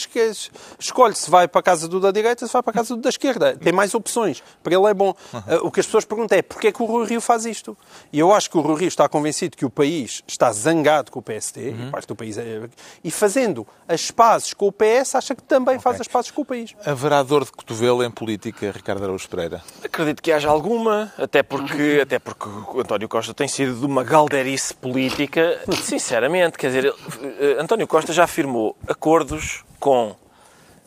[0.78, 3.00] escolhe se vai para a casa do da direita se vai para a casa do
[3.00, 3.56] da esquerda.
[3.56, 4.42] Tem mais opções.
[4.62, 5.10] Para ele é bom.
[5.32, 7.76] Uh, O que as pessoas perguntam é porquê é que o Rui Rio faz isto?
[8.12, 11.18] E eu acho que o Rui Rio está convencido que o país está zangado com
[11.18, 12.68] o PSD, e parte do país é-
[13.02, 16.44] e fazendo as pazes com o PS, acha que também faz as pazes com o
[16.44, 16.74] país.
[16.84, 19.62] Haverá dor de cotovelo em política, Ricardo Araújo Pereira?
[19.84, 24.04] Acredito que haja alguma, até porque, até porque o António Costa tem sido de uma
[24.04, 26.58] galderice política, sinceramente.
[26.58, 26.94] Quer dizer,
[27.40, 30.14] eh, António Costa já firmou acordos com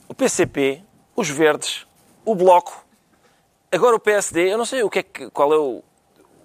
[0.08, 0.82] o PCP,
[1.15, 1.86] os Verdes,
[2.26, 2.86] o Bloco,
[3.72, 4.52] agora o PSD.
[4.52, 5.84] Eu não sei o que é que, qual é o.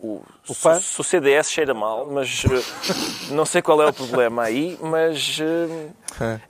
[0.06, 3.92] O, O se, se o CDS cheira mal, mas eh, não sei qual é o
[3.92, 5.88] problema aí, mas eh,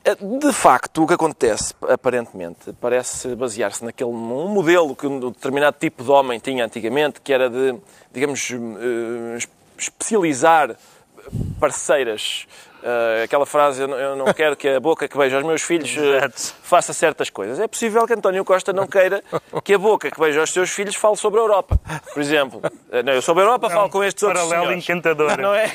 [0.05, 5.77] eh, de facto o que acontece, aparentemente, parece basear-se naquele um modelo que um determinado
[5.79, 7.77] tipo de homem tinha antigamente, que era de,
[8.13, 8.51] digamos,
[9.37, 10.75] es- especializar
[11.61, 12.47] parceiras.
[12.87, 15.63] Eh, aquela frase, eu não- eu não quero que a boca que beija aos meus
[15.63, 16.55] filhos Exato.
[16.63, 17.59] faça certas coisas.
[17.59, 19.25] É possível que António Costa não queira
[19.65, 21.81] que a boca que beija aos seus filhos fale sobre a Europa,
[22.13, 22.61] por exemplo.
[22.93, 24.85] Eh, Não, eu sobre a Europa falo com estes outros Paralelo senhores.
[24.85, 25.39] encantador.
[25.39, 25.73] Não é?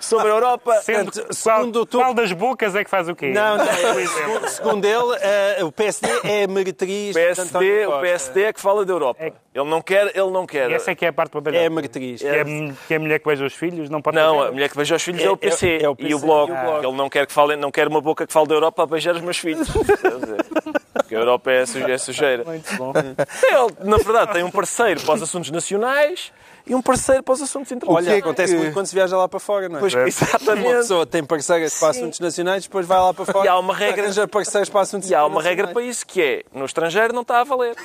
[0.00, 0.74] Sobre a Europa...
[0.82, 3.30] Sendo que qual, segundo tu- qual das bocas é que faz o quê?
[3.30, 7.92] Não, não, segundo, segundo ele, o PSD é a meretriz O de PSD, António o
[7.92, 8.00] Costa.
[8.00, 9.22] PSD é que fala da Europa.
[9.54, 10.68] Ele não quer, ele não quer.
[10.68, 11.70] E essa é que é a parte É a batalhada.
[11.70, 12.20] meretriz.
[12.20, 14.68] Que, é, que é a mulher que beija os filhos não pode Não, a mulher
[14.68, 16.52] que beija os filhos é, É- o PC, é- é o e o PC Bloco.
[16.52, 16.86] e o Bloco.
[16.88, 19.14] Ele não quer que fale, não quer uma boca que fale da Europa a beijar
[19.14, 19.68] os meus filhos.
[20.94, 22.44] Porque a Europa é, suje- é sujeira.
[22.44, 22.92] Muito bom.
[22.96, 26.32] Ele, na verdade, tem um parceiro para os assuntos nacionais
[26.66, 28.06] e um parceiro para os assuntos Olha, internacionais.
[28.06, 29.80] que é que- acontece muito quando se viaja lá para fora, não é?
[29.80, 30.68] Pois, Uma exatamente.
[30.72, 34.02] pessoa tem parceiras para assuntos nacionais, depois vai lá para fora E há uma regra-
[34.04, 37.22] arranja parceiros para assuntos E há uma regra para isso que é, no estrangeiro não
[37.22, 37.74] está a valer.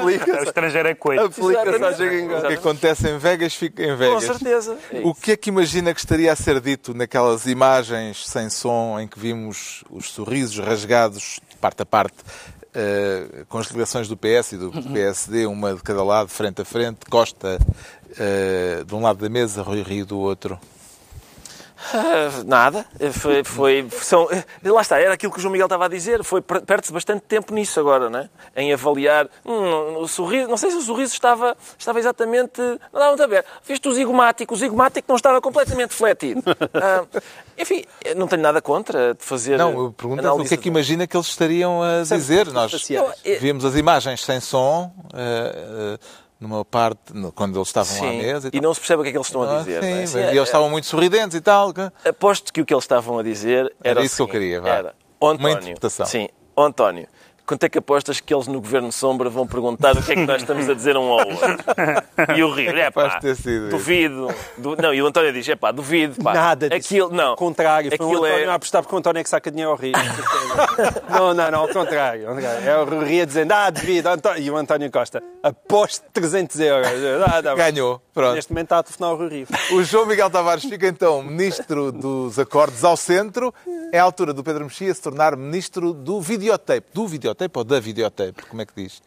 [0.00, 0.30] Aplica-se.
[0.30, 1.22] O estrangeiro é coito.
[1.24, 2.02] Aplica-se.
[2.02, 4.24] O que acontece em Vegas fica em Com Vegas.
[4.24, 4.78] certeza.
[4.92, 8.98] É O que é que imagina que estaria a ser dito naquelas imagens sem som
[9.00, 12.16] em que vimos os sorrisos rasgados de parte a parte
[12.74, 16.64] eh, com as delegações do PS e do PSD, uma de cada lado, frente a
[16.64, 17.58] frente, Costa
[18.18, 20.58] eh, de um lado da mesa, Rui Rio do outro?
[21.92, 22.84] Ah, Nada.
[23.12, 24.28] Foi, foi, são,
[24.64, 26.22] lá está, era aquilo que o João Miguel estava a dizer.
[26.22, 28.28] Foi, per- perde-se bastante tempo nisso agora, né?
[28.54, 29.28] em avaliar.
[29.44, 32.60] Hum, o sorriso, não sei se o sorriso estava, estava exatamente.
[32.60, 33.44] Não dava muito a ver.
[33.66, 36.42] Viste o zigomático, o zigomático não estava completamente fletido.
[36.74, 37.04] Ah,
[37.58, 37.84] enfim,
[38.16, 39.58] não tenho nada contra de fazer.
[39.58, 42.46] Não, eu pergunto o que é que imagina que eles estariam a dizer.
[42.52, 43.14] Nós faciais.
[43.40, 45.98] vimos as imagens sem som eh, eh,
[46.40, 49.10] numa parte, quando eles estavam à Sim, mesa e e não se percebe o que
[49.10, 49.82] é que eles estão a Ah, dizer.
[49.82, 50.06] sim, é?
[50.06, 51.72] Sim, e é- eles estavam muito sorridentes e tal.
[51.74, 54.60] que- Aposto que o que eles estavam a dizer era, Era isso que eu queria,
[54.60, 54.68] vá.
[54.70, 56.06] Era, "Ó, Uma António, interpretação.
[56.06, 57.06] Sim, António,
[57.50, 60.24] quanto é que apostas que eles no Governo Sombra vão perguntar o que é que
[60.24, 61.56] nós estamos a dizer um ao outro?
[62.36, 63.18] E o Rio, é pá,
[63.68, 64.28] duvido.
[64.56, 66.32] Du- Não, e o António diz, é pá, duvido, pá.
[66.32, 66.86] Nada disso.
[66.86, 67.30] Aquilo, não.
[67.30, 69.50] Ao contrário, foi o Aquilo António é- a apostar porque o António é que saca
[69.50, 69.92] dinheiro ao Rio.
[71.10, 72.26] não, não, não, ao contrário.
[72.64, 74.42] É o Rio dizendo, ah, devido, António.
[74.42, 76.88] e o António Costa, aposto 300 euros.
[77.26, 77.56] Ah, não.
[77.56, 78.34] Ganhou, pronto.
[78.34, 79.46] Neste momento está a telefonar ao Rio.
[79.72, 83.52] O João Miguel Tavares fica então ministro dos acordos ao centro.
[83.92, 86.86] É a altura do Pedro Mexia se tornar ministro do videotape.
[86.92, 88.42] Do videotape ou da videotape?
[88.46, 89.02] Como é que diz?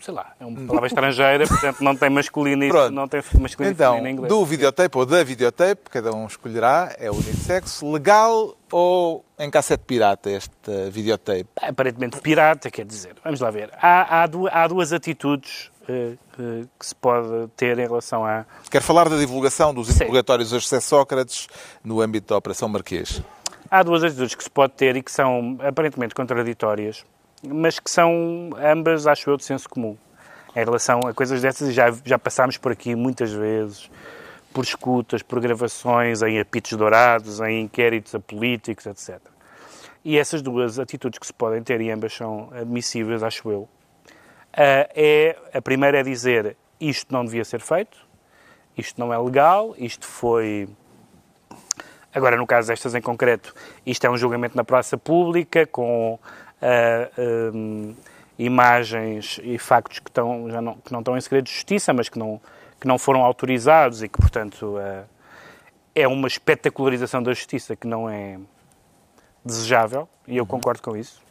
[0.00, 2.90] Sei lá, é uma palavra estrangeira, portanto não tem masculino e Pronto.
[2.90, 4.30] não tem masculino Então, em inglês.
[4.32, 10.30] do videotape ou da videotape, cada um escolherá, é unissexo, legal ou em cassete pirata
[10.30, 11.44] esta videotape?
[11.60, 13.14] Aparentemente pirata, quer dizer.
[13.22, 13.68] Vamos lá ver.
[13.74, 18.46] Há, há, du- há duas atitudes eh, eh, que se pode ter em relação a.
[18.70, 21.48] Quero falar da divulgação dos interrogatórios a José Sócrates
[21.84, 23.22] no âmbito da Operação Marquês.
[23.70, 27.04] Há duas atitudes que se pode ter e que são aparentemente contraditórias,
[27.46, 29.96] mas que são ambas, acho eu, de senso comum.
[30.56, 33.88] Em relação a coisas dessas, e já, já passámos por aqui muitas vezes,
[34.52, 39.20] por escutas, por gravações, em apitos dourados, em inquéritos a políticos, etc.
[40.04, 43.68] E essas duas atitudes que se podem ter, e ambas são admissíveis, acho eu,
[44.52, 47.98] é, a primeira é dizer isto não devia ser feito,
[48.76, 50.68] isto não é legal, isto foi
[52.12, 53.54] Agora, no caso destas em concreto,
[53.86, 56.18] isto é um julgamento na praça pública, com
[56.60, 57.08] ah,
[57.54, 57.94] hum,
[58.36, 62.08] imagens e factos que, estão, já não, que não estão em segredo de justiça, mas
[62.08, 62.40] que não,
[62.80, 65.04] que não foram autorizados e que, portanto, ah,
[65.94, 68.40] é uma espetacularização da justiça que não é
[69.44, 71.22] desejável, e eu concordo com isso.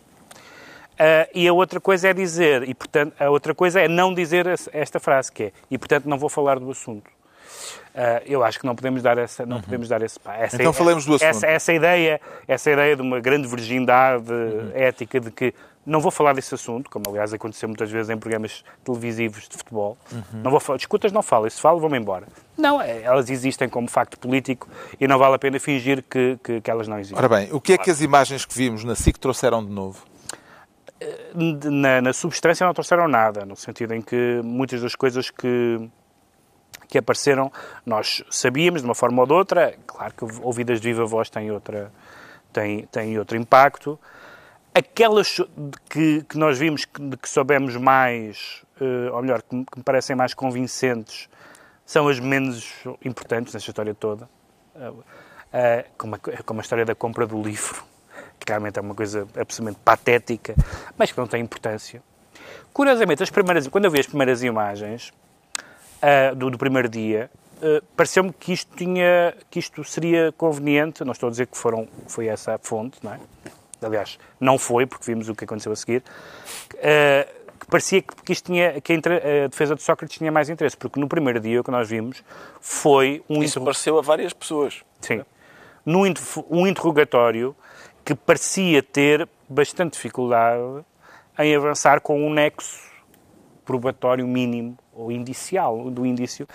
[1.00, 4.46] Ah, e a outra coisa é dizer, e portanto, a outra coisa é não dizer
[4.74, 7.10] esta frase, que é, e portanto não vou falar do assunto.
[7.90, 11.06] Uh, eu acho que não podemos dar essa, não podemos dar esse essa, Então falemos
[11.06, 11.28] do assunto.
[11.28, 14.32] essa, essa ideia, essa ideia de uma grande virgindade
[14.74, 15.54] ética de que
[15.86, 19.98] não vou falar desse assunto, como aliás aconteceu muitas vezes em programas televisivos de futebol.
[20.32, 22.28] Não vou falar, escutas, não falo, se falo, vou-me embora.
[22.56, 24.68] Não, é, elas existem como facto político
[25.00, 27.18] e não vale a pena fingir que, que, que elas não existem.
[27.18, 30.09] Ora bem, o que é que as imagens que vimos na SIC trouxeram de novo?
[31.72, 35.90] Na, na substância não trouxeram nada, no sentido em que muitas das coisas que,
[36.88, 37.52] que apareceram
[37.86, 39.76] nós sabíamos de uma forma ou de outra.
[39.88, 41.92] Claro que ouvidas de viva voz têm, outra,
[42.52, 44.00] têm, têm outro impacto.
[44.74, 45.42] Aquelas
[45.90, 50.16] que, que nós vimos que, que soubemos mais, uh, ou melhor, que, que me parecem
[50.16, 51.30] mais convincentes,
[51.86, 52.72] são as menos
[53.04, 54.30] importantes nesta história toda.
[54.76, 55.04] Uh,
[55.98, 57.89] como, a, como a história da compra do livro
[58.40, 60.56] que realmente é uma coisa absolutamente patética,
[60.98, 62.02] mas que não tem importância.
[62.74, 65.12] Curiosamente, as primeiras, quando eu vi as primeiras imagens
[66.02, 71.04] uh, do, do, primeiro dia, uh, pareceu-me que isto tinha, que isto seria conveniente.
[71.04, 73.20] Não estou a dizer que foram, foi essa a fonte, não é?
[73.82, 76.04] Aliás, não foi, porque vimos o que aconteceu a seguir.
[76.76, 81.00] Uh, que parecia que, isto tinha, que a, defesa de Sócrates tinha mais interesse, porque
[81.00, 82.24] no primeiro dia o que nós vimos
[82.62, 83.44] foi um.
[83.44, 84.82] Isso pareceu a várias pessoas.
[85.02, 85.24] Sim.
[85.86, 86.04] Num
[86.50, 87.56] um interrogatório
[88.04, 90.86] que parecia ter bastante dificuldade
[91.38, 92.90] em avançar com um nexo
[93.66, 96.48] probatório mínimo ou indicial do indício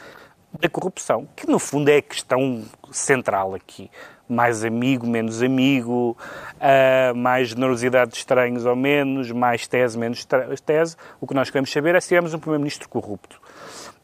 [0.60, 3.90] da corrupção, que no fundo é a questão central aqui.
[4.28, 6.16] Mais amigo, menos amigo,
[6.56, 10.26] uh, mais generosidade de estranhos ou menos, mais tese, menos
[10.64, 10.96] tese.
[11.20, 13.40] O que nós queremos saber é se tivemos um primeiro-ministro corrupto.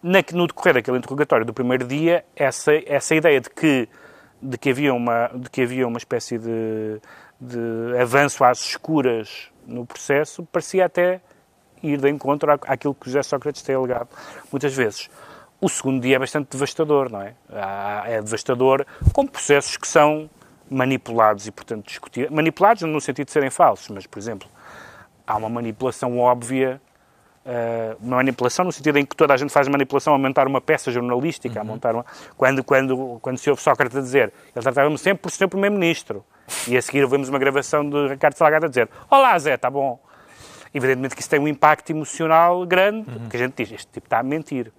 [0.03, 3.89] no decorrer daquele interrogatório do primeiro dia, essa, essa ideia de que,
[4.43, 7.01] de, que havia uma, de que havia uma espécie de
[7.41, 11.21] de avanço às escuras no processo, parecia até
[11.83, 14.09] ir de encontro àquilo que José Sócrates tem alegado
[14.53, 15.09] muitas vezes.
[15.61, 17.35] O segundo dia é bastante devastador, não é?
[18.07, 20.29] É devastador com processos que são
[20.71, 22.31] manipulados e, portanto, discutidos.
[22.31, 24.49] Manipulados no sentido de serem falsos, mas, por exemplo,
[25.27, 26.81] há uma manipulação óbvia,
[28.01, 30.91] uma manipulação no sentido em que toda a gente faz manipulação a montar uma peça
[30.91, 31.61] jornalística, uhum.
[31.61, 32.07] a montar uma...
[32.37, 36.25] Quando, quando, quando se ouve Sócrates a dizer ele tratava-me sempre por ser Primeiro-Ministro,
[36.69, 39.99] e a seguir ouvimos uma gravação de Ricardo Salgado a dizer Olá Zé, está bom.
[40.73, 43.21] Evidentemente que isso tem um impacto emocional grande, uhum.
[43.21, 44.73] porque a gente diz, este tipo está a mentir.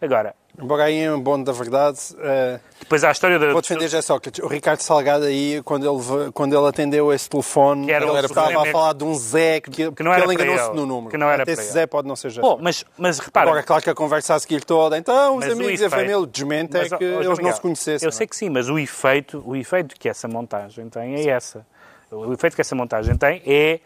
[0.00, 1.98] Agora, Embora aí é um bom da verdade.
[2.14, 3.52] Uh, Depois há a história da.
[3.52, 4.42] Vou defender já Sócrates.
[4.42, 8.62] O Ricardo Salgado aí, quando ele, quando ele atendeu esse telefone, que era, ele estava
[8.62, 11.10] a falar de um Zé que, que, não era ele enganou-se no número.
[11.10, 12.42] Que não era esse Zé pode não ser já.
[12.42, 13.48] Oh, mas, mas repara.
[13.48, 16.76] Agora, claro que a conversa a seguir toda, então os amigos e a família, desmente
[16.76, 18.06] é que eles Miguel, não se conhecessem.
[18.06, 21.64] Eu sei que sim, mas o efeito, o efeito que essa montagem tem é essa.
[22.10, 23.78] O efeito que essa montagem tem é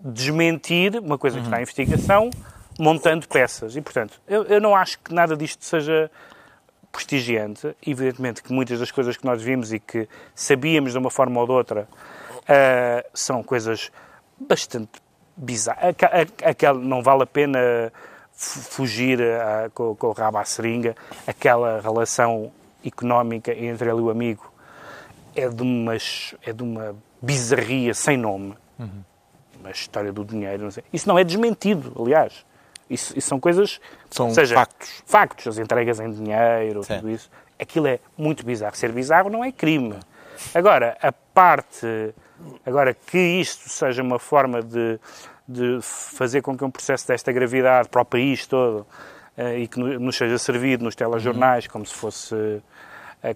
[0.00, 2.28] desmentir uma coisa que está em investigação
[2.82, 3.76] montando peças.
[3.76, 6.10] E, portanto, eu, eu não acho que nada disto seja
[6.90, 7.76] prestigiante.
[7.86, 11.46] Evidentemente que muitas das coisas que nós vimos e que sabíamos de uma forma ou
[11.46, 11.88] de outra
[12.40, 13.92] uh, são coisas
[14.36, 15.00] bastante
[15.36, 15.94] bizarras.
[16.44, 17.92] Aquela, não vale a pena
[18.32, 20.96] fugir a, com, com o rabo à seringa.
[21.24, 22.50] Aquela relação
[22.84, 24.52] económica entre ele e o amigo
[25.36, 28.54] é de, umas, é de uma bizarria sem nome.
[28.76, 29.04] Uhum.
[29.62, 30.64] A história do dinheiro.
[30.64, 32.44] Não Isso não é desmentido, aliás.
[32.92, 33.80] Isso, isso são coisas.
[34.10, 35.02] São seja, factos.
[35.06, 36.96] Factos, as entregas em dinheiro, Sim.
[36.96, 37.30] tudo isso.
[37.58, 38.76] Aquilo é muito bizarro.
[38.76, 39.94] Ser bizarro não é crime.
[40.54, 42.14] Agora, a parte.
[42.66, 44.98] Agora, que isto seja uma forma de,
[45.48, 48.86] de fazer com que um processo desta gravidade para o país todo
[49.38, 51.70] uh, e que nos seja servido nos telejornais uhum.
[51.70, 52.34] como se fosse.
[52.34, 52.62] Uh,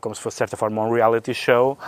[0.00, 1.78] como se fosse, de certa forma, um reality show,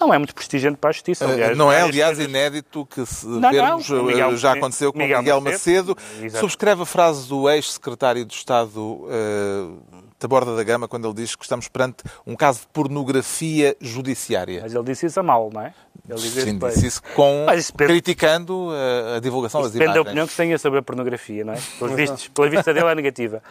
[0.00, 1.24] não é muito prestigiante para a Justiça.
[1.24, 3.98] Eh, aliás, não é, aliás, inédito que se não, vermos, não.
[3.98, 5.96] Eh, Miguel, já aconteceu com Miguel, Miguel Macedo.
[5.96, 6.38] Macedo.
[6.38, 11.34] Subscreve a frase do ex-secretário de Estado uh, da Borda da Gama quando ele diz
[11.34, 14.60] que estamos perante um caso de pornografia judiciária.
[14.62, 15.74] Mas ele disse isso a mal, não é?
[16.08, 20.04] Ele Sim, disse isso com, isso criticando a, a divulgação das depende imagens.
[20.04, 21.58] Depende da opinião que tenha sobre a pornografia, não é?
[21.78, 23.42] Pelos vistos, pela vista dele é negativa.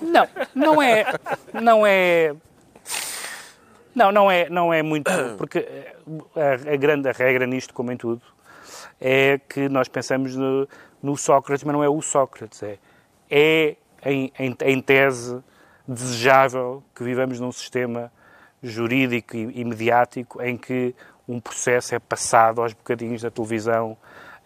[0.00, 1.04] Não, não é,
[1.52, 2.34] não é
[3.96, 5.10] não, não é, não é muito.
[5.38, 5.96] Porque eh,
[6.36, 8.20] a, a, grande a regra nisto, como em tudo,
[9.00, 10.68] é que nós pensamos no,
[11.02, 12.62] no Sócrates, mas não é o Sócrates.
[12.62, 12.78] É,
[13.30, 15.42] é em, em, em, tese,
[15.88, 18.12] desejável que vivamos num sistema
[18.62, 20.94] jurídico e, e, mediático em que
[21.26, 23.96] um processo é passado aos bocadinhos da televisão.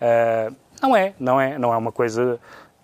[0.01, 2.39] Uh, não é, não é, não é uma coisa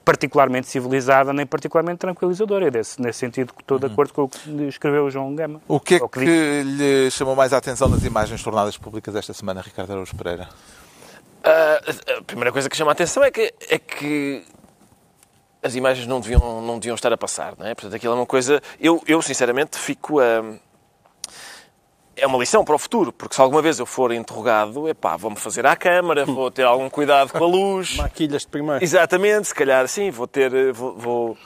[0.06, 2.68] particularmente civilizada nem particularmente tranquilizadora.
[2.68, 3.92] É desse, nesse sentido que estou de uhum.
[3.92, 4.38] acordo com o que
[4.68, 5.60] escreveu o João Gama.
[5.66, 9.34] O que é que, que lhe chamou mais a atenção nas imagens tornadas públicas esta
[9.34, 10.48] semana, Ricardo Araújo Pereira?
[11.44, 14.44] Uh, a primeira coisa que chama a atenção é que, é que
[15.60, 17.74] as imagens não deviam, não deviam estar a passar, não é?
[17.74, 18.62] Portanto, aquilo é uma coisa...
[18.80, 20.40] Eu, eu sinceramente, fico a...
[22.16, 25.36] É uma lição para o futuro, porque se alguma vez eu for interrogado, epá, vou-me
[25.36, 27.96] fazer à câmara, vou ter algum cuidado com a luz.
[27.98, 28.82] Maquilhas de primeiro.
[28.82, 30.52] Exatamente, se calhar sim, vou ter...
[30.54, 31.38] eh, Vou, vou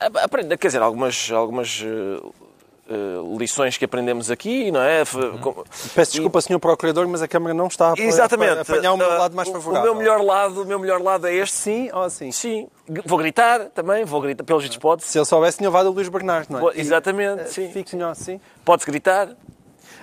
[0.00, 2.96] eh, aprender, quer dizer, algumas, algumas eh,
[3.38, 5.02] lições que aprendemos aqui, não é?
[5.40, 5.62] Com-
[5.94, 6.58] Peço desculpa, Sr.
[6.58, 8.58] Procurador, mas a Câmara não está a Exatamente.
[8.58, 9.92] a apanhar o meu Ah, lado mais favorável.
[9.92, 11.54] O meu melhor lado, o meu melhor lado é este.
[11.54, 12.32] Sim ou assim?
[12.32, 12.66] Sim.
[13.06, 15.04] Vou gritar também, vou gritar, pelos vistos pode.
[15.04, 16.80] Se ele soubesse, tinha levado o Luís Bernardo, não é?
[16.80, 17.70] Exatamente, sim.
[17.70, 18.40] Fique, senhor, sim.
[18.64, 19.28] Pode-se gritar.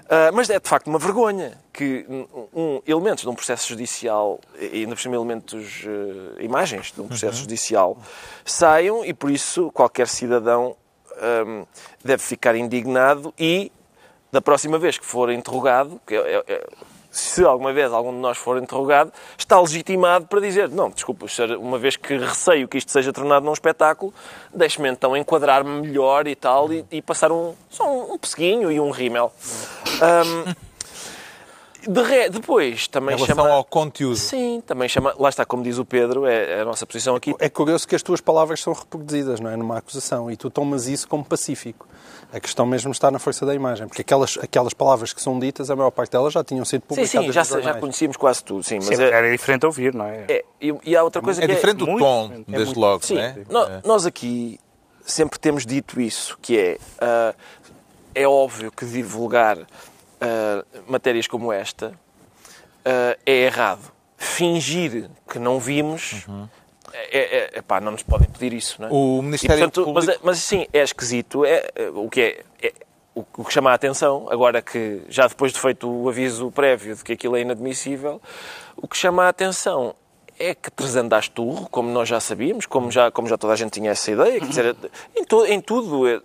[0.09, 4.39] Ah, mas é de facto uma vergonha que um, um- elementos de um processo judicial,
[4.59, 7.95] e ainda por cima elementos, eh, imagens de um processo judicial,
[8.43, 10.75] saiam e por isso qualquer cidadão
[11.21, 11.63] ahm,
[12.03, 13.71] deve ficar indignado e,
[14.31, 16.67] da próxima vez que for interrogado, que é- é- é-
[17.11, 21.25] se alguma vez algum de nós for interrogado, está legitimado para dizer não, desculpa,
[21.59, 24.13] uma vez que receio que isto seja tornado num espetáculo,
[24.53, 28.79] deixe-me então enquadrar-me melhor e tal e, e passar um, só um, um pesseguinho e
[28.79, 29.31] um rímel.
[30.01, 30.55] Ahm,
[31.87, 33.49] de re- depois Em também relação chama...
[33.49, 34.15] ao conteúdo.
[34.17, 35.13] Sim, também chama...
[35.17, 37.33] Lá está, como diz o Pedro, é é a nossa posição aqui.
[37.39, 39.55] É curioso que as tuas palavras são reproduzidas, não é?
[39.55, 40.29] Numa acusação.
[40.31, 41.87] E tu tomas isso como pacífico.
[42.31, 43.87] A questão mesmo está na força da imagem.
[43.87, 46.87] Porque aquelas, aquelas palavras que são ditas, a maior parte delas já tinham sido Sim,
[46.87, 47.79] publicadas sim, já, se- já jornais.
[47.79, 48.75] conhecíamos quase tudo, sim.
[48.77, 50.25] Mas Sim, é, Era diferente ouvir, não é?
[50.27, 52.45] é- e, e há outra coisa É que diferente do muito tom, diferente.
[52.51, 53.35] desde muito- logo, Sim, não é?
[53.49, 54.59] nó- nós aqui
[55.05, 57.33] sempre temos dito isso, que é, ah,
[58.13, 59.57] é óbvio que divulgar
[60.21, 61.93] ah, matérias como esta
[62.85, 63.91] ah, é errado.
[64.17, 66.25] Fingir que não vimos,
[66.93, 68.91] é, é, é, pá, não nos podem pedir isso, não é?
[68.91, 71.45] O Ministério E, portanto, Público- Mas, mas sim, é esquisito.
[71.45, 72.73] É, é, o que é, é-
[73.15, 76.95] o, o que chama a atenção, agora que já depois de feito o aviso prévio
[76.95, 78.21] de que aquilo é inadmissível,
[78.75, 79.95] o que chama a atenção
[80.39, 83.71] é que Tresandaste turro, como nós já sabíamos, como já, como já toda a gente
[83.71, 84.75] tinha essa ideia, dizer,
[85.15, 86.21] em, to, em tudo, é,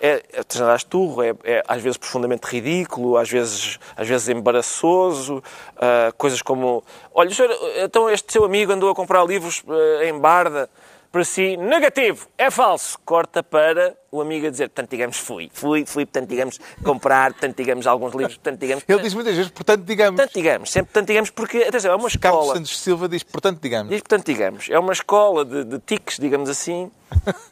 [0.00, 5.42] é, é, Tresandaste turro é, é às vezes profundamente ridículo, às vezes, às vezes embaraçoso,
[5.76, 10.16] ah, coisas como, olha, senhor, então este seu amigo andou a comprar livros ah, em
[10.16, 10.70] Barda,
[11.10, 12.98] para si, negativo, é falso.
[13.04, 15.50] Corta para o amigo a dizer, portanto, digamos, fui.
[15.52, 18.84] Fui, fui, portanto, digamos, comprar, portanto, digamos, alguns livros, portanto, digamos...
[18.86, 20.16] Ele diz muitas vezes, portanto, digamos.
[20.16, 22.54] Portanto, digamos, sempre, portanto, digamos, porque, atenção, é uma Carlos escola...
[22.54, 23.90] Santos Silva diz, portanto, digamos.
[23.90, 26.90] Diz, portanto, digamos, é uma escola de, de tiques, digamos assim,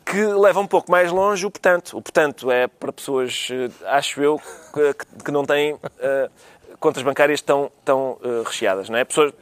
[0.05, 1.97] que leva um pouco mais longe o portanto.
[1.97, 4.41] O portanto é para pessoas, eh, acho eu,
[4.73, 6.31] que, que não têm eh,
[6.79, 9.05] contas bancárias tão, tão eh, recheadas, não é?
[9.05, 9.33] Pessoas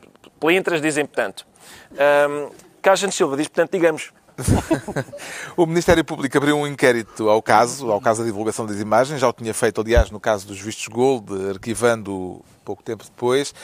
[0.41, 1.47] pelintras dizem portanto.
[1.93, 4.13] Um, Santos Silva diz, portanto, digamos.
[5.57, 9.21] O Ministério Público abriu um inquérito ao caso, ao caso da divulgação das imagens.
[9.21, 13.55] Já o tinha feito, aliás, no caso dos vistos Gold, arquivando pouco tempo depois.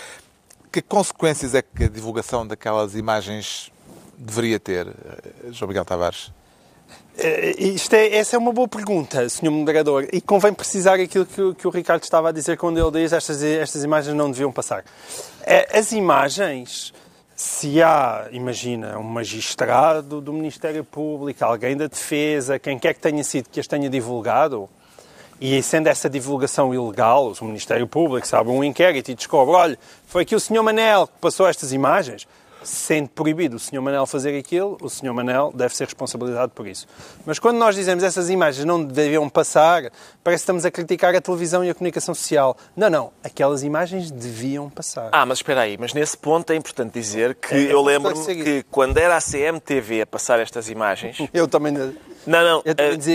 [0.73, 3.71] Que consequências é que a divulgação daquelas imagens
[4.17, 4.93] deveria ter, eh,
[5.51, 6.33] João Miguel Tavares?
[7.19, 9.51] Eh, Isto é, essa é uma boa pergunta, Sr.
[9.51, 13.03] Moderador, e convém precisar aquilo que, o- que o Ricardo estava a dizer quando ele
[13.03, 14.83] diz estas, estas imagens não deviam passar.
[15.43, 16.95] Eh, As imagens,
[17.43, 23.25] se há, imagina, um magistrado do Ministério Público, alguém da Defesa, quem quer que tenha
[23.25, 24.69] sido que as tenha divulgado,
[25.41, 30.23] e sendo essa divulgação ilegal, o Ministério Público sabe um inquérito e descobre, olha, foi
[30.23, 30.63] aqui o Sr.
[30.63, 32.29] Manel que passou estas imagens,
[32.65, 33.81] sendo proibido o Sr.
[33.81, 35.13] Manel fazer aquilo, o Sr.
[35.13, 36.87] Manel deve ser responsabilizado por isso.
[37.27, 39.91] Mas quando nós dizemos essas imagens não deviam passar,
[40.23, 42.57] parece que estamos a criticar a televisão e a comunicação social.
[42.77, 45.09] Não, não, aquelas imagens deviam passar.
[45.13, 48.25] Ah, mas espera aí, mas nesse ponto é importante dizer que É, é eu lembro-me
[48.43, 51.75] que quando era a CMTV a passar estas imagens, Eu também...
[52.27, 52.63] Não, não.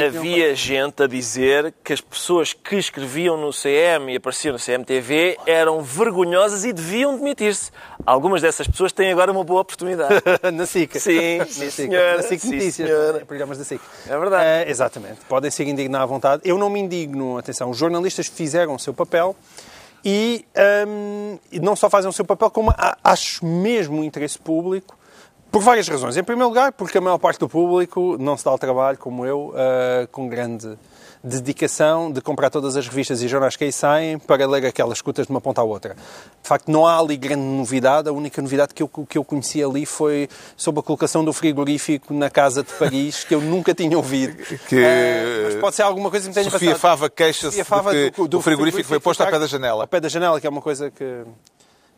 [0.05, 5.37] Havia gente a dizer que as pessoas que escreviam no CM e apareciam no CMTV
[5.45, 7.71] eram vergonhosas e deviam demitir-se.
[8.05, 10.21] Algumas dessas pessoas têm agora uma boa oportunidade.
[10.53, 10.99] na SIC.
[10.99, 12.17] Sim, na sim, senhora.
[12.17, 12.75] Na SIC Notícias.
[12.75, 13.25] senhora.
[13.25, 13.81] Programas da SIC.
[14.07, 14.45] É verdade.
[14.45, 15.19] Eh, exatamente.
[15.27, 16.41] Podem se indignar à vontade.
[16.45, 17.37] Eu não me indigno.
[17.37, 19.35] Atenção, os jornalistas fizeram o seu papel
[20.03, 20.45] e,
[21.51, 24.97] e não só fazem o seu papel, como acho mesmo o interesse público
[25.51, 26.17] por várias razões.
[26.17, 29.25] Em primeiro lugar, porque a maior parte do público não se dá ao trabalho, como
[29.25, 30.77] eu, eh, com grande
[31.23, 35.25] dedicação de comprar todas as revistas e jornais que aí saem para ler aquelas escutas
[35.25, 35.95] de uma ponta à outra.
[35.95, 38.07] De facto, não há ali grande novidade.
[38.07, 42.13] A única novidade que eu, que eu conheci ali foi sobre a colocação do frigorífico
[42.13, 44.37] na casa de Paris, que eu nunca tinha ouvido.
[44.69, 46.79] Que, Eh, mas pode ser alguma coisa que me tenha Sofia passado.
[46.81, 49.83] Fava queixa-se que do- do o frigorífico foi posto ao pé da janela.
[49.83, 51.23] Ao pé da janela, que é uma coisa que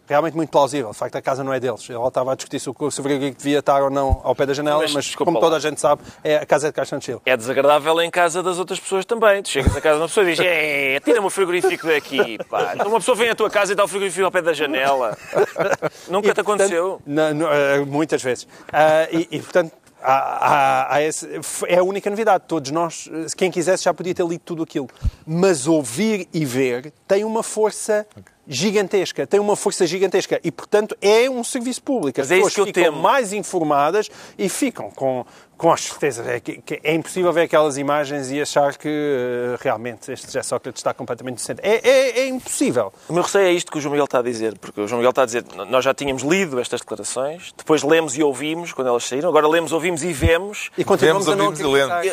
[0.10, 0.90] realmente muito plausível.
[0.92, 1.88] De facto, a casa não é deles.
[1.90, 4.82] Ela estava a discutir se o frigorífico devia estar ou não ao pé da janela,
[4.82, 5.40] Mas, mas, como lá.
[5.40, 7.20] toda a gente sabe, é, a casa é de Caixão de Chile.
[7.26, 9.44] É desagradável em casa das outras pessoas também.
[9.44, 12.38] Tu chegas a casa de uma pessoa e dizes "É, tira-me o frigorífico daqui.
[12.50, 12.72] Pá.
[12.74, 15.16] Então uma pessoa vem à tua casa e dá o frigorífico ao pé da janela.
[16.10, 17.00] Nunca E, te aconteceu?
[17.06, 18.48] portanto, no- eh, muitas vezes.
[18.74, 19.72] Ah, e, e, portanto,
[20.02, 21.28] há, há, há esse,
[21.68, 22.44] é a única novidade.
[22.48, 24.88] Todos nós, quem quisesse, já podia ter lido tudo aquilo.
[25.26, 28.06] Mas ouvir e ver tem uma força
[28.48, 32.20] gigantesca, tem uma força gigantesca e, portanto, é um serviço público.
[32.20, 33.02] As Mas é isso pessoas que eu ficam temo.
[33.04, 35.24] mais informadas e ficam com,
[35.60, 36.24] com a certeza.
[36.24, 40.42] É, que, que é impossível ver aquelas imagens e achar que eh, realmente este José
[40.42, 41.60] Sócrates está completamente inocente.
[41.62, 42.92] É, é, é impossível.
[43.08, 45.00] O meu receio é isto que o João Miguel está a dizer, porque o João
[45.00, 48.88] Miguel está a dizer nós já tínhamos lido estas declarações, depois lemos e ouvimos quando
[48.88, 50.72] elas saíram, agora lemos, ouvimos e vemos.
[50.78, 52.06] E continuamos Vemos, a não ouvimos e lemos.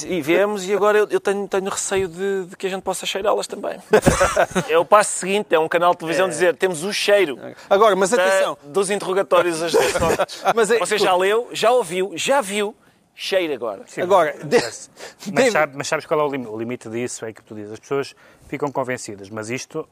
[0.00, 2.70] E, e- e vemos, e agora eu, eu tenho, tenho receio de, de que a
[2.70, 3.78] gente possa cheirá-las também.
[4.68, 7.38] é o passo seguinte, é um canal de televisão dizer temos o cheiro
[7.68, 8.56] Agora, mas da- atenção.
[8.64, 10.42] dos interrogatórios às Sócrates.
[10.54, 12.74] Mas é- Você já leu, já ouviu, já viu,
[13.14, 13.84] cheira agora.
[14.00, 14.90] Agora, de- Mas,
[15.32, 16.50] deve- sabe- mas sabes qual é o limite?
[16.50, 17.72] O limite disso é que tu dizes.
[17.72, 18.14] As pessoas
[18.48, 19.88] ficam convencidas, mas isto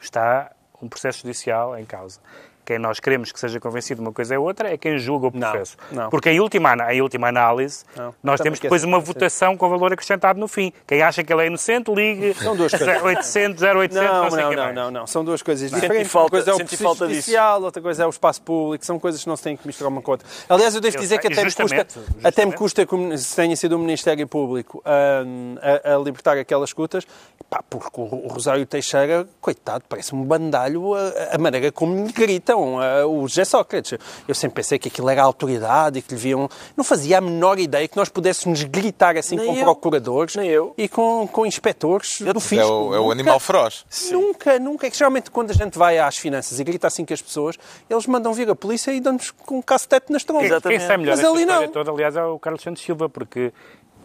[0.00, 0.52] está
[0.82, 2.20] um processo judicial em causa.
[2.66, 5.30] Quem nós queremos que seja convencido de uma coisa é outra é quem julga o
[5.32, 5.76] Não, processo.
[5.92, 6.10] não.
[6.10, 8.12] Porque em última, em última análise, Não.
[8.22, 10.72] nós Também temos depois uma votação com valor acrescentado no fim.
[10.86, 13.02] Quem acha que ele é inocente, ligue São duas coisas.
[13.02, 15.06] 800, 0800, não, Não, sei não, não, não, não.
[15.06, 16.10] São duas coisas Senti diferentes.
[16.10, 18.84] falta- uma coisa é o processo judicial, outra coisa é o espaço público.
[18.84, 20.26] São coisas que não se têm que misturar uma com a outra.
[20.48, 23.36] Aliás, eu devo Eu dizer que até me, custa, justamente, até me custa que se
[23.36, 24.82] tenha sido o Ministério Público
[25.24, 25.54] hum,
[25.84, 27.06] a, a libertar aquelas escutas,
[27.48, 32.12] pá, porque o, o Rosário Teixeira, coitado, parece um bandalho a, a maneira como lhe
[32.12, 33.98] gritam a, o José Sócrates.
[34.26, 36.48] Eu sempre pensei que aquilo era autoridade e que lhe viam...
[36.76, 39.64] Não fazia a menor ideia que nós pudéssemos gritar assim Nem com eu.
[39.64, 40.74] procuradores Nem eu.
[40.78, 42.66] e com, com inspectores do É fisco.
[42.66, 43.84] o, é o animal feroz.
[44.10, 44.86] Nunca, nunca.
[44.86, 47.56] É que geralmente quando a gente vai às finanças e grita assim com as pessoas,
[47.88, 50.46] eles mandam vir a polícia e dão-nos com um cacetete nas trombas.
[50.46, 50.68] Exato.
[50.68, 51.68] Quem sabe melhor Mas ali não.
[51.68, 53.52] toda, aliás, é o Carlos Santos Silva, porque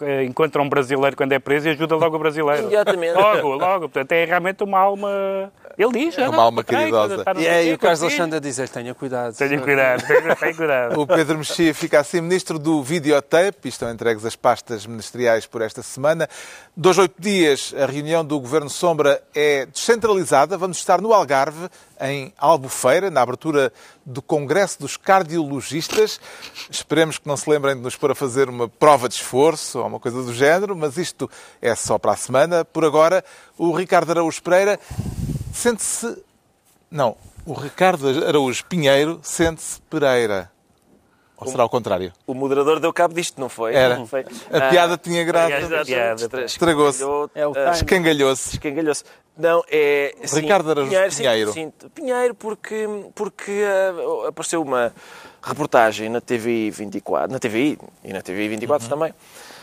[0.02, 2.64] eh, encontra um brasileiro quando é preso e ajuda logo o brasileiro.
[2.64, 3.14] Imediatamente.
[3.14, 3.80] Logo, logo.
[3.89, 5.52] Portanto, é realmente uma alma...
[5.78, 6.17] Ele diz.
[6.17, 7.24] É "Ah, uma alma peraí, caridosa.
[7.34, 9.36] não E é, quê, o Carlos consigo." Alexandre a dizer, tenha cuidado.
[9.36, 10.99] Tenha cuidado, tenha, tenha cuidado.
[10.99, 15.61] O Pedro Mexia fica assim ministro do videotape e estão entregues as pastas ministeriais por
[15.61, 16.28] esta semana.
[16.76, 20.57] Dois, oito dias, a reunião do Governo Sombra é descentralizada.
[20.57, 21.69] Vamos estar no Algarve,
[21.99, 23.72] em Albufeira, na abertura
[24.05, 26.19] do Congresso dos Cardiologistas.
[26.69, 29.86] Esperemos que não se lembrem de nos pôr a fazer uma prova de esforço ou
[29.88, 31.30] uma coisa do género, mas isto
[31.61, 32.65] é só para a semana.
[32.65, 33.24] Por agora,
[33.57, 34.80] o Ricardo Araújo Pereira
[35.54, 36.24] sente-se
[36.91, 40.52] não, o Ricardo Araújo Pinheiro sente-se Pereira.
[41.38, 42.12] Ou será o contrário?
[42.28, 43.74] O moderador deu cabo disto, não foi?
[43.74, 43.95] Era.
[43.95, 44.26] Não foi?
[44.52, 45.58] A piada tinha graça.
[45.58, 45.86] exato.
[45.86, 46.41] piada.
[46.43, 47.02] Estragou-se.
[47.34, 47.72] É ah, time.
[47.72, 48.49] Escangalhou-se.
[48.58, 49.04] Escangalhou-se.
[49.38, 50.14] Não, é.
[50.26, 51.12] sim, Ricardo Araújo Pinheiro.
[51.12, 51.54] sim, Pinheiro.
[51.54, 52.86] sim, Pinheiro, porque,
[53.16, 54.93] porque ah, apareceu uma
[55.41, 59.14] reportagem na TV 24, na TVI e na TV 24 também,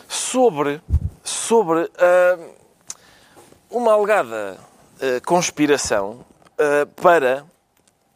[0.09, 0.81] sobre,
[1.23, 2.39] sobre ah,
[3.71, 4.59] uma alegada
[5.01, 6.25] ah, conspiração
[6.59, 7.45] ah, para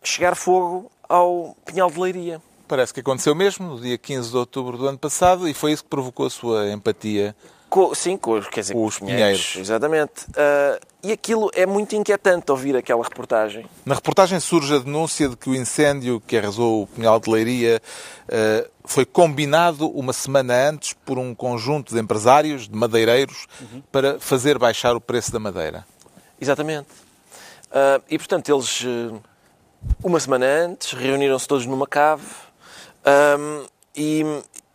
[0.02, 2.42] chegar fogo ao Pinhal de Leiria.
[2.68, 5.82] Parece que aconteceu mesmo no dia 15 de outubro do ano passado e foi isso
[5.84, 7.36] que provocou a sua empatia.
[7.68, 9.20] Co- sim, com, os- quer dizer, Com com os os pinheiros.
[9.46, 9.56] pinheiros.
[9.56, 10.12] Exatamente.
[10.36, 13.66] Ah, e aquilo é muito inquietante ouvir aquela reportagem.
[13.84, 17.82] Na reportagem surge a denúncia de que o incêndio que arrasou o Pinhal de Leiria
[18.28, 23.46] eh, foi combinado uma semana antes por um conjunto de empresários, de madeireiros,
[23.90, 25.84] para fazer baixar o preço da madeira.
[26.46, 26.88] Exatamente.
[27.70, 29.16] Ah, e, portanto, eles, eh,
[30.02, 32.26] uma semana antes, reuniram-se todos numa cave
[33.94, 34.24] e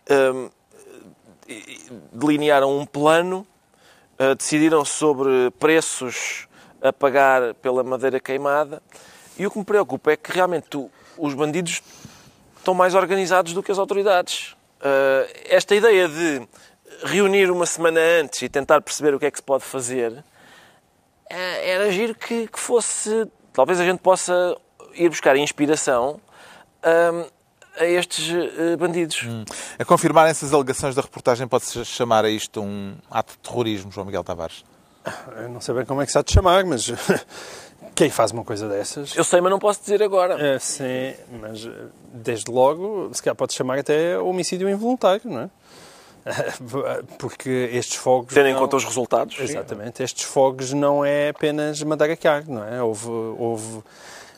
[0.10, 0.48] ahm,
[1.46, 3.46] e- delinearam um plano,
[4.18, 6.48] ah, decidiram sobre preços
[6.82, 8.82] a pagar pela madeira queimada.
[9.38, 11.82] E o que me preocupa é que realmente o- os bandidos
[12.58, 14.56] estão mais organizados do que as autoridades.
[14.80, 16.48] Ah, esta ideia de
[17.04, 20.24] reunir uma semana antes e tentar perceber o que é que se pode fazer
[21.30, 23.28] era giro que, que fosse.
[23.54, 24.56] Talvez a gente possa
[24.94, 26.20] ir buscar inspiração
[26.86, 27.26] hum,
[27.80, 29.26] a estes eh, bandidos.
[29.78, 34.06] A confirmarem-se as alegações da reportagem, pode-se chamar a isto um ato de terrorismo, João
[34.06, 34.64] Miguel Tavares?
[35.38, 36.92] Eu não sei bem como é que se há de chamar, mas
[37.96, 39.16] quem faz uma coisa dessas...
[39.16, 40.34] Eu sei, mas não posso dizer agora.
[40.42, 41.72] É, sim, mas eh,
[42.14, 45.50] desde logo, se calhar pode chamar até homicídio involuntário, não é?
[47.18, 48.34] Porque estes fogos.
[48.34, 49.38] Tendo em não- conta os resultados.
[49.40, 51.82] Exatamente, estes fogos não é apenas
[52.28, 52.82] arde, não é?
[52.82, 53.82] Houve, houve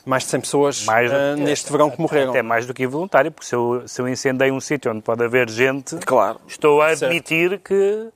[0.04, 2.30] mais de 100 pessoas Mais do que- neste verão que morreram.
[2.30, 5.22] Até mais do que involuntário, porque se eu, se eu incendei um sítio onde pode
[5.24, 6.40] haver gente, Claro.
[6.46, 7.04] estou a Certo.
[7.06, 8.08] admitir que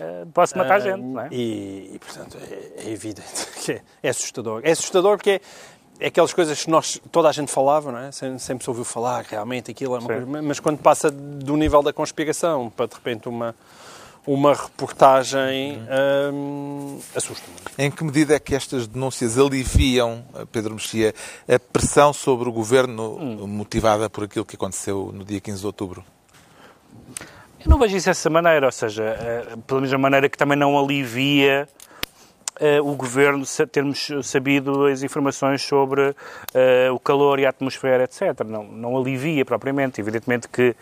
[0.00, 1.28] eh, posso matar gente, não é?
[1.32, 4.60] E, e, portanto, é, é evidente que é, é assustador.
[4.64, 5.40] É assustador porque é,
[6.00, 8.12] é aquelas coisas que nós, toda a gente falava, não é?
[8.12, 10.26] Sempre, sempre se ouviu falar, realmente aquilo é uma Sim.
[10.26, 10.42] coisa.
[10.42, 13.54] Mas quando passa do nível da conspiração para de repente uma,
[14.24, 15.82] uma reportagem,
[16.32, 17.56] hum, assusta-me.
[17.76, 21.14] Em que medida é que estas denúncias aliviam, eh, Pedro Mexia,
[21.48, 23.18] a pressão sobre o governo
[23.48, 26.04] motivada por aquilo que aconteceu no dia 15 de outubro?
[27.58, 30.78] Eu não vejo isso dessa maneira, ou seja, eh, pela mesma maneira que também não
[30.78, 31.68] alivia
[32.82, 36.14] o governo termos sabido as informações sobre uh,
[36.92, 38.44] o calor e a atmosfera, etc.
[38.46, 40.00] Não, não alivia propriamente.
[40.00, 40.74] Evidentemente que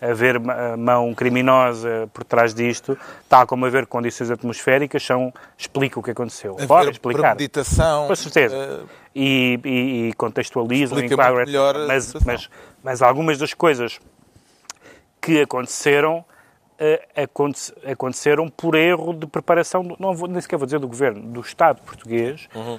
[0.00, 6.10] haver mão criminosa por trás disto, tal como haver condições atmosféricas, são, explica o que
[6.10, 6.54] aconteceu.
[6.54, 7.34] Haver Pode explicar.
[7.34, 8.06] Meditação.
[8.06, 8.56] Com certeza.
[8.56, 11.44] Uh, e, e, e contextualizam, enquadram,
[11.86, 12.50] mas, mas,
[12.82, 14.00] mas algumas das coisas
[15.20, 16.24] que aconteceram
[16.80, 21.20] uh, aconteceram por erro de preparação, do, não vou, nem sequer vou dizer do governo,
[21.32, 22.78] do Estado português, uhum.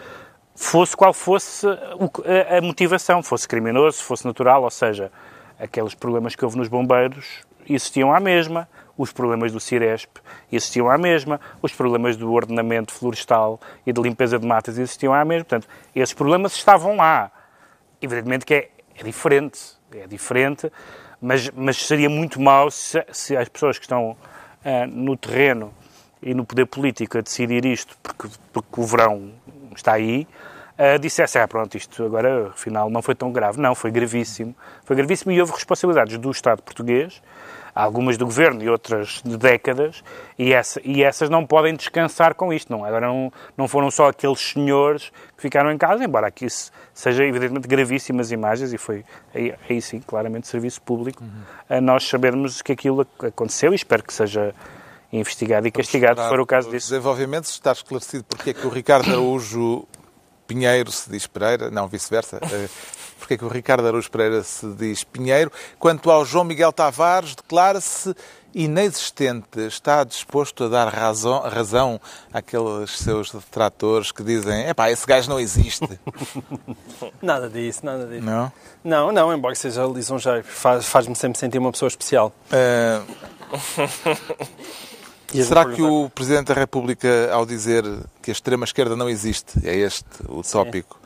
[0.56, 5.12] fosse qual fosse a, a motivação, fosse criminoso, fosse natural, ou seja,
[5.60, 8.68] aqueles problemas que houve nos bombeiros existiam à mesma,
[8.98, 10.18] os problemas do Ciresp
[10.52, 15.26] existiam à mesma, os problemas do ordenamento florestal e de limpeza de matas existiam à
[15.26, 15.46] mesma.
[15.46, 17.32] Portanto, esses problemas estavam lá.
[18.02, 19.60] Evidentemente que é, é diferente,
[19.92, 20.72] é diferente
[21.22, 24.18] mas, mas seria muito mau se, se as pessoas que estão uh,
[24.88, 25.74] no terreno
[26.22, 29.32] e no poder político a decidir isto, porque, porque o verão
[29.76, 30.28] está aí,
[30.78, 33.60] uh, dissessem, ah, pronto, isto agora, afinal, não foi tão grave.
[33.60, 34.56] Não, foi gravíssimo.
[34.84, 37.22] Foi gravíssimo e houve responsabilidades do Estado português
[37.76, 40.02] algumas do governo e outras de décadas,
[40.40, 42.72] e, essa, e essas não podem descansar com isto.
[42.72, 46.48] Não, agora não, não foram só aqueles senhores que ficaram em casa, embora aqui
[46.94, 49.04] seja evidentemente gravíssimas imagens, e foi
[49.34, 51.78] aí, aí sim, claramente, serviço público, uhum.
[51.78, 54.56] a nós sabermos que aquilo aconteceu e espero que seja
[55.12, 56.90] investigado e castigado, se for o caso disso.
[56.90, 59.86] Desenvolvimento está esclarecido porque é que o Ricardo Araújo
[60.48, 62.40] Pinheiro se diz Pereira, não, vice-versa,
[63.26, 65.52] porque é que o Ricardo Araújo Pereira se diz Pinheiro.
[65.80, 68.16] Quanto ao João Miguel Tavares, declara-se
[68.54, 69.60] inexistente.
[69.62, 72.00] Está disposto a dar razão, razão
[72.32, 76.00] àqueles seus detratores que dizem epá, esse gajo não existe.
[77.22, 78.24] nada disso, nada disso.
[78.24, 78.52] Não?
[78.84, 80.44] Não, não, embora seja lisonjeiro.
[80.44, 82.32] Faz-me faz sempre sentir uma pessoa especial.
[85.36, 85.44] Uh...
[85.44, 87.84] Será que o Presidente da República, ao dizer
[88.22, 91.00] que a extrema-esquerda não existe, é este o tópico.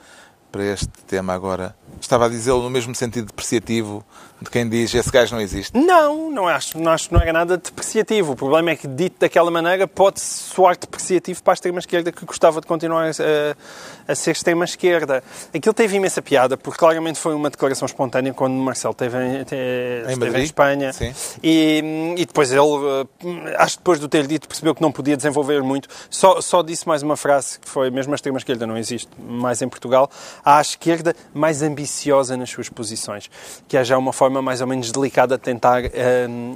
[0.51, 4.03] Para este tema agora, estava a dizê-lo no mesmo sentido depreciativo
[4.41, 5.77] de quem diz esse gajo não existe?
[5.77, 8.33] Não, não acho, não acho que não era nada depreciativo.
[8.33, 12.61] O problema é que, dito daquela maneira, pode soar depreciativo para a extrema-esquerda que gostava
[12.61, 15.21] de continuar a, a ser extrema-esquerda.
[15.53, 20.13] Aquilo teve imensa piada, porque claramente foi uma declaração espontânea quando Marcelo esteve em, esteve
[20.13, 20.93] em, Madrid, em Espanha.
[20.93, 21.13] Sim.
[21.43, 25.17] E, e depois ele, eh, acho que depois do ter dito, percebeu que não podia
[25.17, 25.89] desenvolver muito.
[26.09, 29.67] Só, só disse mais uma frase, que foi mesmo a extrema-esquerda não existe mais em
[29.67, 30.09] Portugal.
[30.45, 33.29] Há a esquerda mais ambiciosa nas suas posições,
[33.67, 35.89] que há já uma forma forma mais ou menos delicada de tentar uh,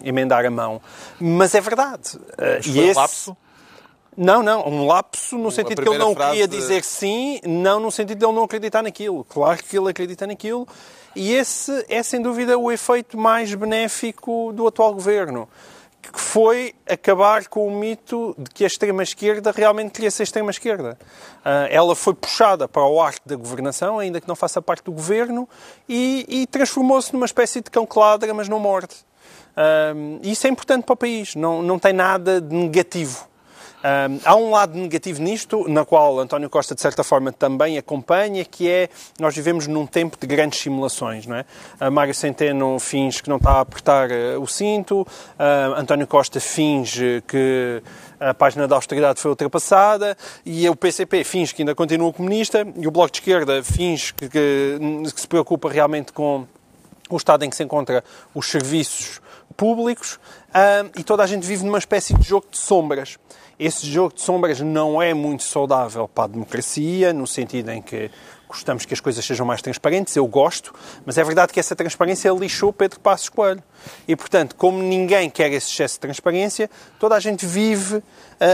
[0.03, 0.79] emendar a mão.
[1.19, 2.15] Mas é verdade.
[2.15, 2.91] Uh, e esse...
[2.97, 3.37] um lapso?
[4.15, 8.19] Não, não, um lapso no sentido que ele não queria dizer sim, não no sentido
[8.19, 9.23] de ele não acreditar naquilo.
[9.23, 10.67] Claro que ele acredita naquilo.
[11.15, 15.49] E esse é, sem dúvida, o efeito mais benéfico do atual governo
[16.11, 20.97] que foi acabar com o mito de que a extrema-esquerda realmente queria ser extrema-esquerda.
[21.39, 24.91] Uh, ela foi puxada para o arco da governação, ainda que não faça parte do
[24.91, 25.47] governo,
[25.87, 28.95] e, e transformou-se numa espécie de cão que ladra, mas não morde.
[29.55, 33.27] Uh, isso é importante para o país, não, não tem nada de negativo.
[33.83, 38.45] Um, há um lado negativo nisto, na qual António Costa, de certa forma, também acompanha,
[38.45, 41.25] que é nós vivemos num tempo de grandes simulações.
[41.25, 41.45] Não é?
[41.79, 46.39] A Mário Centeno finge que não está a apertar uh, o cinto, uh, António Costa
[46.39, 47.83] finge que
[48.19, 52.87] a página da austeridade foi ultrapassada e o PCP finge que ainda continua comunista e
[52.87, 54.79] o Bloco de Esquerda finge que, que,
[55.13, 56.47] que se preocupa realmente com
[57.09, 58.01] o estado em que se encontram
[58.33, 59.21] os serviços
[59.53, 63.17] públicos uh, e toda a gente vive numa espécie de jogo de sombras.
[63.59, 68.09] Esse jogo de sombras não é muito saudável para a democracia, no sentido em que
[68.47, 70.73] gostamos que as coisas sejam mais transparentes, eu gosto,
[71.05, 73.63] mas é verdade que essa transparência lixou Pedro Passos Coelho.
[74.07, 78.03] E, portanto, como ninguém quer esse excesso de transparência, toda a gente vive uh,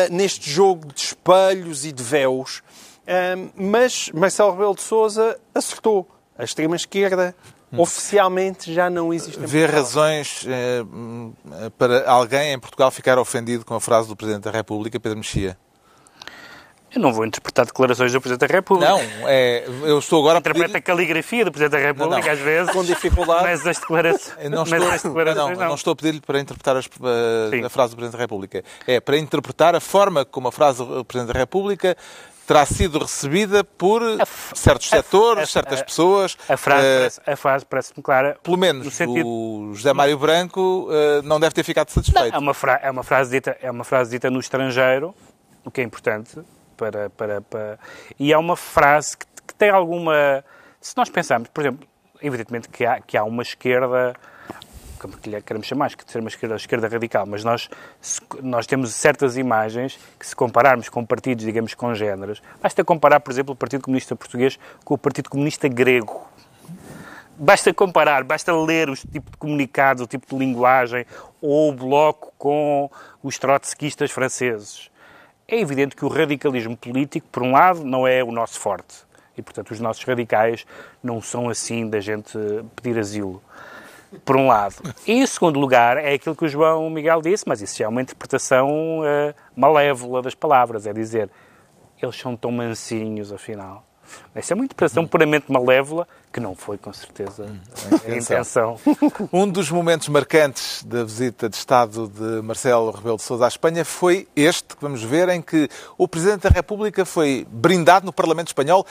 [0.09, 2.59] neste jogo de espelhos e de véus.
[3.03, 6.07] Uh, mas Marcelo Rebelo de Sousa acertou.
[6.37, 7.35] A extrema-esquerda
[7.77, 9.39] oficialmente já não existe.
[9.39, 10.83] Vê razões eh,
[11.77, 15.57] para alguém em Portugal ficar ofendido com a frase do Presidente da República, Pedro Mexia?
[16.93, 18.91] Eu não vou interpretar declarações do Presidente da República.
[18.91, 20.77] Não, é, eu estou agora Interpreta a pedir...
[20.77, 22.33] a caligrafia do Presidente da República, não, não.
[22.33, 23.43] às vezes, com dificuldade.
[23.43, 25.67] Mas as declarações não estou, mas declarações, não, não.
[25.67, 28.63] não estou a pedir-lhe para interpretar as, a, a, frase do Presidente da República.
[28.87, 31.95] É para interpretar a forma como a frase do Presidente da República
[32.49, 34.01] terá sido recebida por
[34.55, 36.35] certos setores, certas pessoas.
[36.49, 38.39] A frase, uh, parece, a frase parece-me clara.
[38.41, 39.27] Pelo menos sentido...
[39.27, 42.31] o José Mário Branco uh, não deve ter ficado satisfeito.
[42.31, 42.79] Não, é, uma fra...
[42.81, 45.13] é, uma frase dita, é uma frase dita no estrangeiro,
[45.63, 46.41] o que é importante.
[46.75, 47.77] Para, para, para...
[48.19, 50.43] E é uma frase que, que tem alguma.
[50.81, 51.87] Se nós pensarmos, por exemplo,
[52.19, 54.15] evidentemente que há, que há uma esquerda
[54.99, 57.69] como queremos chamar, que ser uma esquerda, esquerda radical, mas nós,
[58.41, 63.53] nós temos certas imagens que, se compararmos com partidos, digamos, congêneres, basta comparar, por exemplo,
[63.53, 66.27] o Partido Comunista Português com o Partido Comunista Grego.
[67.37, 71.05] Basta comparar, basta ler o tipo de comunicados, o tipo de linguagem,
[71.41, 72.91] ou o bloco com
[73.23, 74.91] os trotskistas franceses.
[75.47, 79.07] É evidente que o radicalismo político, por um lado, não é o nosso forte.
[79.37, 80.65] E, portanto, os nossos radicais
[81.01, 82.37] não são assim da gente
[82.75, 83.41] pedir asilo.
[84.25, 84.75] Por um lado.
[85.05, 87.87] E, em segundo lugar, é aquilo que o João Miguel disse, mas isso já é
[87.87, 90.87] uma interpretação uh, malévola das palavras.
[90.87, 91.29] É dizer,
[92.01, 93.85] eles são tão mansinhos, afinal.
[94.33, 97.45] Essa é uma interpretação puramente malévola, que não foi, com certeza,
[98.07, 98.79] a intenção.
[99.31, 103.83] Um dos momentos marcantes da visita de Estado de Marcelo Rebelo de Sousa à Espanha
[103.85, 108.47] foi este, que vamos ver, em que o Presidente da República foi brindado no Parlamento
[108.47, 108.85] Espanhol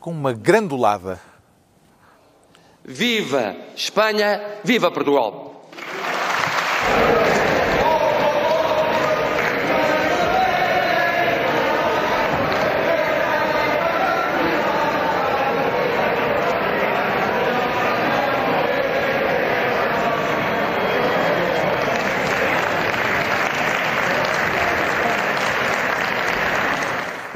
[0.00, 1.20] com uma grandulada.
[2.88, 5.68] Viva Espanha, viva Portugal!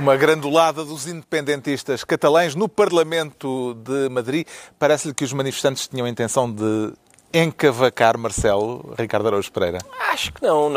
[0.01, 4.47] Uma grandulada dos independentistas catalães no Parlamento de Madrid.
[4.79, 6.95] Parece-lhe que os manifestantes tinham a intenção de
[7.35, 9.77] encavacar Marcelo Ricardo Araújo Pereira?
[10.11, 10.73] Acho que não.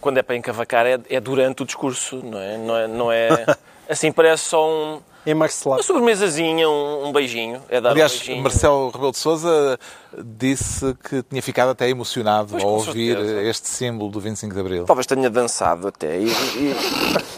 [0.00, 2.58] Quando é para encavacar é, é durante o discurso, não é?
[2.58, 3.46] Não é, não é
[3.88, 5.00] assim, parece só um...
[5.24, 7.62] Uma sobremesazinha, um, um beijinho.
[7.68, 8.42] É dar Aliás, um beijinho.
[8.42, 9.78] Marcelo Rebelo de Sousa
[10.22, 13.42] disse que tinha ficado até emocionado Pois, ao ouvir certeza.
[13.44, 14.84] este símbolo do 25 de Abril.
[14.84, 16.18] Talvez tenha dançado até.
[16.18, 16.74] E, e-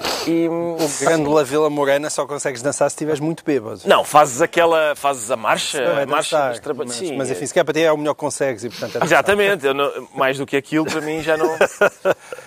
[0.26, 0.48] e-
[1.04, 3.80] Grândola Vila Morena só consegues dançar se estiveres muito bêbado.
[3.86, 4.94] não, fazes aquela.
[4.96, 5.80] Fazes a marcha.
[5.80, 7.92] Não é a marcha dançar, dos mas, Sim, mas enfim, se calhar para ti é
[7.92, 9.04] o melhor que consegues e portanto é.
[9.04, 11.54] Exatamente, não- mais do que aquilo para mim já não.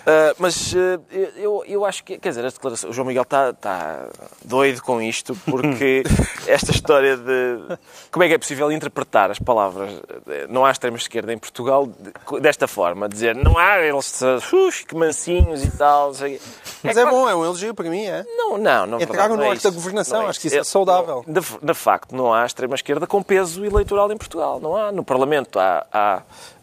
[0.06, 1.00] Ah, mas ah,
[1.38, 4.08] eu, eu acho que, quer dizer, a declaração, o João Miguel está está
[4.44, 6.04] doido com isto, porque
[6.48, 7.78] esta história de
[8.12, 9.92] como é que é possível interpretar as palavras
[10.28, 14.20] eh, não há extrema esquerda em Portugal de- desta forma, dizer não há eles
[14.52, 16.12] ux, que mansinhos e tal.
[16.12, 16.40] o.
[16.84, 18.24] Mas é bom, é um elogio para mim, é?
[18.38, 19.02] Não, não, não.
[19.02, 19.76] Entraram não no é arco da isso.
[19.78, 21.24] governação, Não acho que isso é saudável.
[21.28, 24.60] não, de, de facto, não há extrema-esquerda com peso eleitoral em Portugal.
[24.60, 24.92] Não há.
[24.92, 25.86] No Parlamento há.
[25.92, 26.22] há-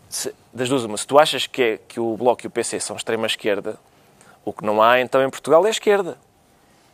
[0.08, 0.96] se- das duas, uma.
[0.96, 3.78] Se tu achas que, é, que o Bloco e o PC são extrema-esquerda,
[4.44, 6.16] o que não há então em Portugal é a esquerda.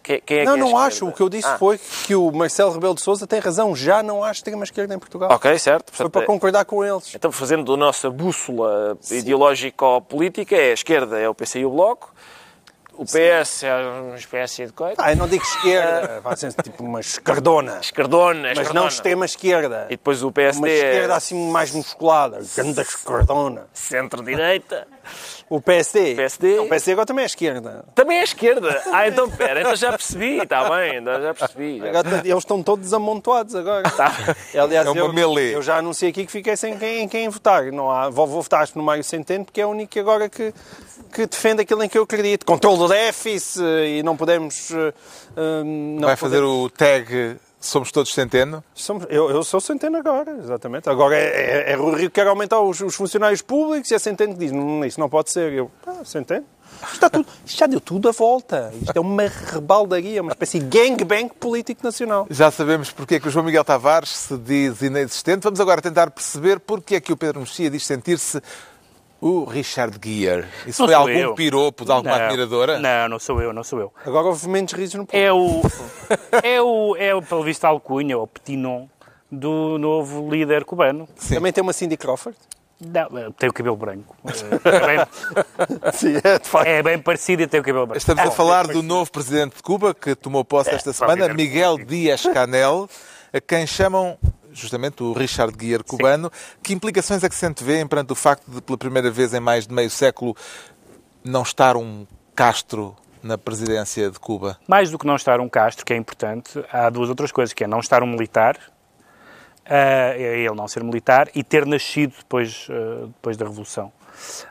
[0.03, 1.07] Quem, quem é Não, que é não acho.
[1.07, 3.77] O que eu disse Ah, foi que o Marcelo Rebelo de Sousa tem razão.
[3.77, 5.31] Já não há extrema-esquerda em Portugal.
[5.31, 5.93] Ok, certo.
[5.93, 7.15] Foi Portanto, para é- concordar com eles.
[7.15, 12.12] Então, fazendo a nossa bússola ideológico-política, é a esquerda é o PC e o Bloco,
[12.97, 16.21] o PS é uma espécie de coisa, Ah, eu não digo esquerda.
[16.21, 17.79] Vai ser tipo uma esquerdona.
[17.81, 19.87] esquerdona, Mas não extrema-esquerda.
[19.89, 22.41] E depois o PSD Uma é esquerda assim mais musculada.
[22.57, 23.67] Grande esquerdona.
[23.73, 24.87] centro-direita.
[25.49, 26.15] O PSD.
[26.15, 26.57] PSD.
[26.57, 27.85] Não, O PSD agora também é esquerda.
[27.95, 28.83] Também é esquerda.
[28.93, 31.79] Ah, então pera, então já percebi, está bem, então já percebi.
[31.79, 31.89] já.
[31.89, 33.83] Agora, eles estão todos amontoados agora.
[34.55, 35.53] Aliás, É uma eu, melee.
[35.53, 37.65] eu já anunciei aqui que fiquei sem quem, em quem votar.
[37.73, 40.55] Não há, vou, vou votar no Mário Centeno porque é o único agora que,
[41.13, 42.47] que defende aquilo em que eu acredito.
[42.47, 44.71] Controle do déficit e não podemos...
[44.71, 44.93] eh,
[45.37, 48.63] eh, não Vai fazer podemos- o tag Somos Todos Centeno?
[48.75, 50.89] Somos- eu, eu sou Centeno agora, exatamente.
[50.91, 53.99] Agora é, é, é Rui Rio que quer aumentar os, os funcionários públicos e é
[54.01, 55.53] Centeno que diz, não, isso não pode ser.
[55.53, 56.45] Eu, ah, Centeno?
[56.83, 58.73] Isto, está tudo, isto já deu tudo a volta.
[58.83, 62.27] Isto é uma rebaldaria, uma espécie de gangbang político nacional.
[62.29, 65.45] Já sabemos porque é que o João Miguel Tavares se diz inexistente.
[65.45, 68.43] Vamos agora tentar perceber porque é que o Pedro Mexia diz sentir-se
[69.23, 70.47] o Richard Gere.
[70.67, 71.35] Isso Não foi algum eu.
[71.35, 72.79] piropo de alguma Não, admiradora?
[72.81, 73.93] Não, não sou eu, não sou eu.
[74.05, 75.17] Agora houve menos risos no público.
[75.25, 75.63] É o,
[76.43, 78.87] é o, é o pelo visto, a alcunha, ou petinon,
[79.31, 81.09] do novo líder cubano.
[81.29, 82.37] Também tem uma Cindy Crawford.
[82.85, 84.17] Não, tem o cabelo branco.
[84.65, 86.67] É bem, Sim, é de facto.
[86.67, 87.99] é bem parecido e tem o cabelo branco.
[87.99, 91.33] Estamos a Ah, falar do novo presidente de Cuba, que tomou posse esta semana.
[91.33, 92.89] Miguel Díaz-Canel,
[93.33, 94.19] a quem chamam
[94.53, 96.31] justamente o Richard Gere cubano.
[96.63, 99.67] Que implicações é que se antevêem perante o facto de, pela primeira vez em mais
[99.67, 100.37] de meio século,
[101.25, 104.59] não estar um Castro na presidência de Cuba?
[104.67, 107.65] Mais do que não estar um Castro, que é importante, há duas outras coisas, que
[107.65, 108.59] é não estar um militar,
[109.65, 113.93] é ele não ser militar, e ter nascido depois, ah, depois da Revolução.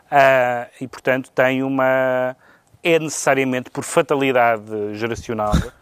[0.10, 2.36] Ah, e, portanto, tem uma...
[2.84, 5.54] É necessariamente, por fatalidade geracional,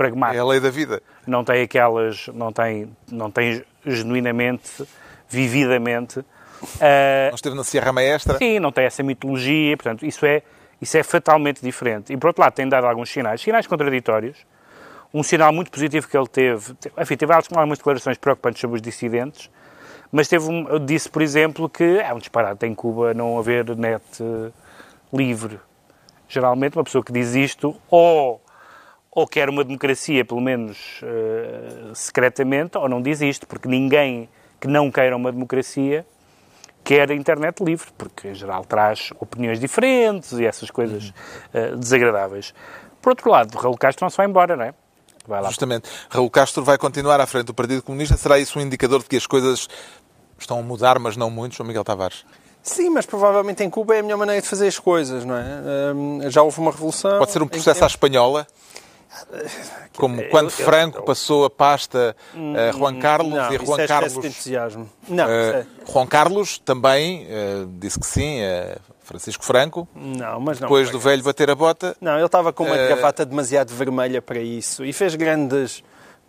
[0.00, 0.42] É pragmático.
[0.42, 1.02] a lei da vida.
[1.26, 4.86] não tem aquelas, não tem, não tem genuinamente,
[5.28, 6.24] vividamente,
[6.80, 8.38] ah, Não esteve na Sierra Maestra.
[8.38, 10.42] sim, não tem essa mitologia, portanto, isso é,
[10.80, 12.12] isso é fatalmente diferente.
[12.12, 14.38] E, por outro lado, tem dado alguns sinais, sinais contraditórios.
[15.12, 19.50] Um sinal muito positivo que ele teve, enfim, teve algumas declarações preocupantes sobre os dissidentes,
[20.12, 24.02] Mas teve um, disse, por exemplo, que é um disparate em Cuba não haver net
[24.20, 24.50] eh,
[25.12, 25.58] livre.
[26.28, 28.40] Geralmente, uma pessoa que diz isto, ou,
[29.12, 34.28] ou quer uma democracia, pelo menos eh, secretamente, ou não diz isto, porque ninguém
[34.60, 36.06] que não queira uma democracia
[36.84, 41.12] quer a internet livre, porque em geral traz opiniões diferentes e essas coisas
[41.52, 42.54] eh, desagradáveis.
[43.02, 44.74] Por outro lado, Raul Castro não se vai embora, não é?
[45.26, 45.88] Vai lá Justamente.
[46.08, 48.16] Raul Castro vai continuar à frente do Partido Comunista.
[48.16, 49.68] Será isso um indicador de que as coisas
[50.38, 52.24] estão a mudar, mas não muito, João Miguel Tavares?
[52.62, 55.92] Sim, mas provavelmente em Cuba é a melhor maneira de fazer as coisas, não é?
[55.94, 57.18] Hum, já houve uma revolução.
[57.18, 58.46] Pode ser um processo à espanhola?
[59.96, 63.80] Como eu- quando eu- Franco eu- passou a pasta a Juan Carlos Não, e Juan
[63.80, 64.12] é Carlos.
[64.20, 64.90] de entusiasmo.
[65.08, 70.60] Não, eh, é- Juan Carlos também eh, disse que sim, a Francisco Franco, não, mas
[70.60, 70.68] não.
[70.68, 71.96] depois do velho bater a bota.
[72.00, 75.82] Não, ele estava com uma Eh, gravata demasiado vermelha para isso e fez grandes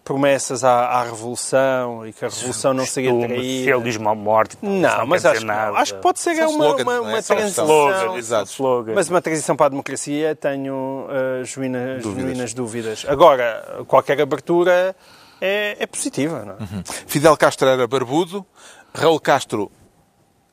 [0.04, 3.80] promessas à, à Revolução e que a Revolução não seria traída.
[3.82, 5.72] Diz uma morte, isso Não, mas acho nada.
[5.72, 5.78] não.
[5.78, 7.14] Acho que pode ser São uma, slogans, uma, não é?
[7.14, 7.66] uma São transição.
[7.66, 8.50] slogans, exato.
[8.52, 8.94] slogan.
[8.96, 13.06] Mas uma transição para a democracia tenho uh, genuínas, genuínas dúvidas.
[13.08, 14.96] Agora, qualquer abertura
[15.40, 16.84] é, é positiva, não é?
[17.08, 18.46] Fidel Castro era barbudo,
[18.94, 19.72] Raul Castro,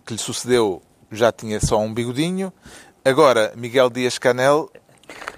[0.06, 2.52] que lhe sucedeu, já tinha só um bigodinho.
[3.04, 4.70] Agora, Miguel Dias Canel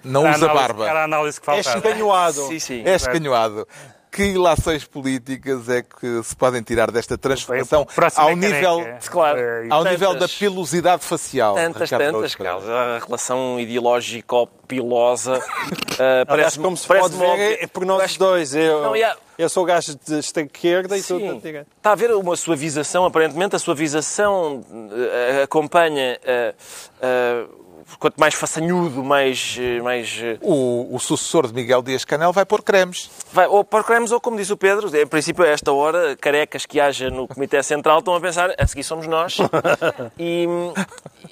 [0.02, 0.88] não Era usa análise- barba.
[0.88, 1.78] Era a análise que É faltava.
[1.88, 2.46] escanhoado.
[2.48, 2.82] Sim, sim.
[2.84, 3.68] É escanhoado.
[4.10, 7.86] Que ilações políticas é que se podem tirar desta transformação
[8.16, 8.84] ao nível.
[9.08, 9.38] Claro.
[9.38, 11.54] É, ao Tantas- nível da pilosidade facial?
[11.54, 12.34] Tantas, Ricardo tantas?
[12.34, 12.68] Carlos.
[12.68, 15.42] A relação ideológico-pilosa uh,
[16.00, 18.54] Aliás, parece como se pode ver, é por nós dois.
[18.54, 21.06] Eu, Não, e há- eu sou o gajo de esquerda e de
[21.40, 21.66] direita.
[21.76, 26.18] Está a haver uma suavização, aparentemente a suavização eh, acompanha.
[26.24, 26.54] eh,
[27.00, 27.44] eh,
[27.98, 29.56] quanto mais façanhudo, mais.
[29.58, 33.10] eh, mais eh, O, o sucessor de Miguel Dias Canel vai pôr cremes.
[33.32, 36.64] vai, ou para cremes, ou como disse o Pedro, em princípio, a esta hora, carecas
[36.66, 39.36] que haja no Comitê Central estão a pensar, a seguir somos nós.
[40.18, 40.46] E,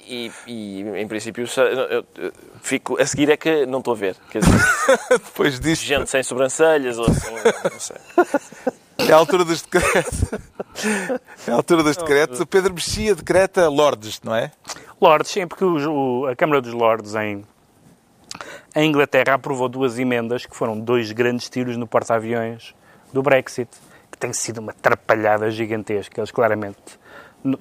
[0.07, 2.31] e, e, em princípio, eu- eu
[2.61, 4.15] fico, a seguir é que não estou a ver.
[4.31, 4.59] Quer dizer,
[5.09, 7.31] Depois disto, gente sem sobrancelhas ou assim,
[7.71, 7.95] não sei.
[9.07, 10.21] é a altura dos decretos.
[11.47, 12.39] É a altura dos decretos.
[12.39, 14.51] O Pedro Mexia decreta Lordes, não é?
[15.01, 17.43] Lordes, sim, porque os- o- a Câmara dos Lordes em,
[18.75, 22.75] em Inglaterra aprovou duas emendas que foram dois grandes tiros no porta-aviões
[23.13, 23.69] do Brexit,
[24.11, 26.19] que tem sido uma atrapalhada gigantesca.
[26.19, 26.77] Eles claramente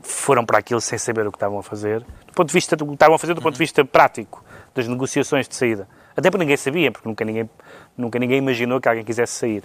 [0.02, 2.84] foram para aquilo sem saber o que estavam a fazer, do ponto de vista do
[2.86, 5.88] que estavam a fazer do ponto de vista prático das negociações de saída.
[6.18, 7.48] Até porque ninguém sabia, porque nunca ninguém,
[7.96, 9.62] nunca ninguém imaginou que alguém quisesse sair.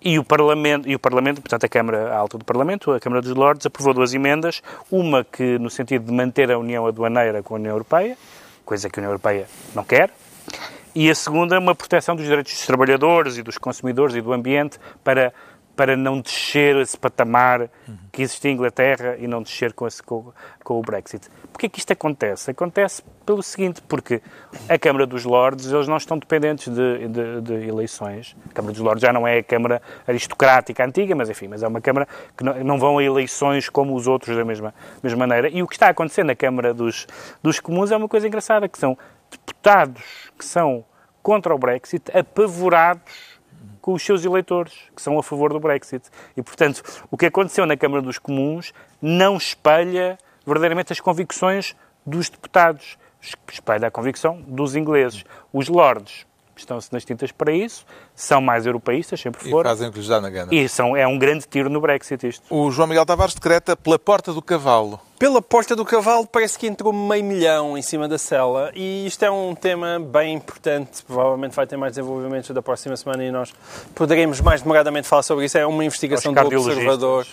[0.00, 3.34] E o Parlamento, e o Parlamento, portanto a Câmara Alta do Parlamento, a Câmara dos
[3.34, 7.58] Lordes, aprovou duas emendas, uma que no sentido de manter a União Aduaneira com a
[7.58, 8.16] União Europeia,
[8.64, 10.10] coisa que a União Europeia não quer,
[10.94, 14.78] e a segunda, uma proteção dos direitos dos trabalhadores e dos consumidores e do ambiente
[15.02, 15.34] para,
[15.76, 17.68] para não descer esse patamar
[18.12, 21.28] que existia em Inglaterra e não descer com, esse, com, com o Brexit.
[21.52, 22.50] Porquê que isto acontece?
[22.50, 24.22] Acontece pelo seguinte, porque
[24.68, 28.36] a Câmara dos Lordes, eles não estão dependentes de, de, de eleições.
[28.50, 31.68] A Câmara dos Lordes já não é a Câmara aristocrática antiga, mas enfim, mas é
[31.68, 32.06] uma Câmara
[32.36, 35.48] que não, não vão a eleições como os outros da mesma, mesma maneira.
[35.48, 37.06] E o que está acontecendo na Câmara dos,
[37.42, 38.96] dos Comuns é uma coisa engraçada, que são
[39.30, 40.84] deputados que são
[41.22, 43.33] contra o Brexit, apavorados
[43.84, 46.08] com os seus eleitores, que são a favor do Brexit.
[46.34, 50.16] E, portanto, o que aconteceu na Câmara dos Comuns não espelha
[50.46, 51.76] verdadeiramente as convicções
[52.06, 52.96] dos deputados,
[53.52, 55.22] espelha a convicção dos ingleses.
[55.52, 56.26] Os lords
[56.60, 57.84] estão-se nas tintas para isso,
[58.14, 60.54] são mais europeístas, sempre E foram, fazem o que lhes dá na gana.
[60.54, 62.42] e são, é um grande tiro no Brexit isto.
[62.48, 65.00] O João Miguel Tavares decreta pela porta do cavalo.
[65.18, 69.24] Pela porta do cavalo parece que entrou meio milhão em cima da cela e isto
[69.24, 73.54] é um tema bem importante, provavelmente vai ter mais desenvolvimentos da próxima semana e nós
[73.94, 75.56] poderemos mais demoradamente falar sobre isso.
[75.56, 76.40] É uma investigação do.
[76.40, 77.26] Observador.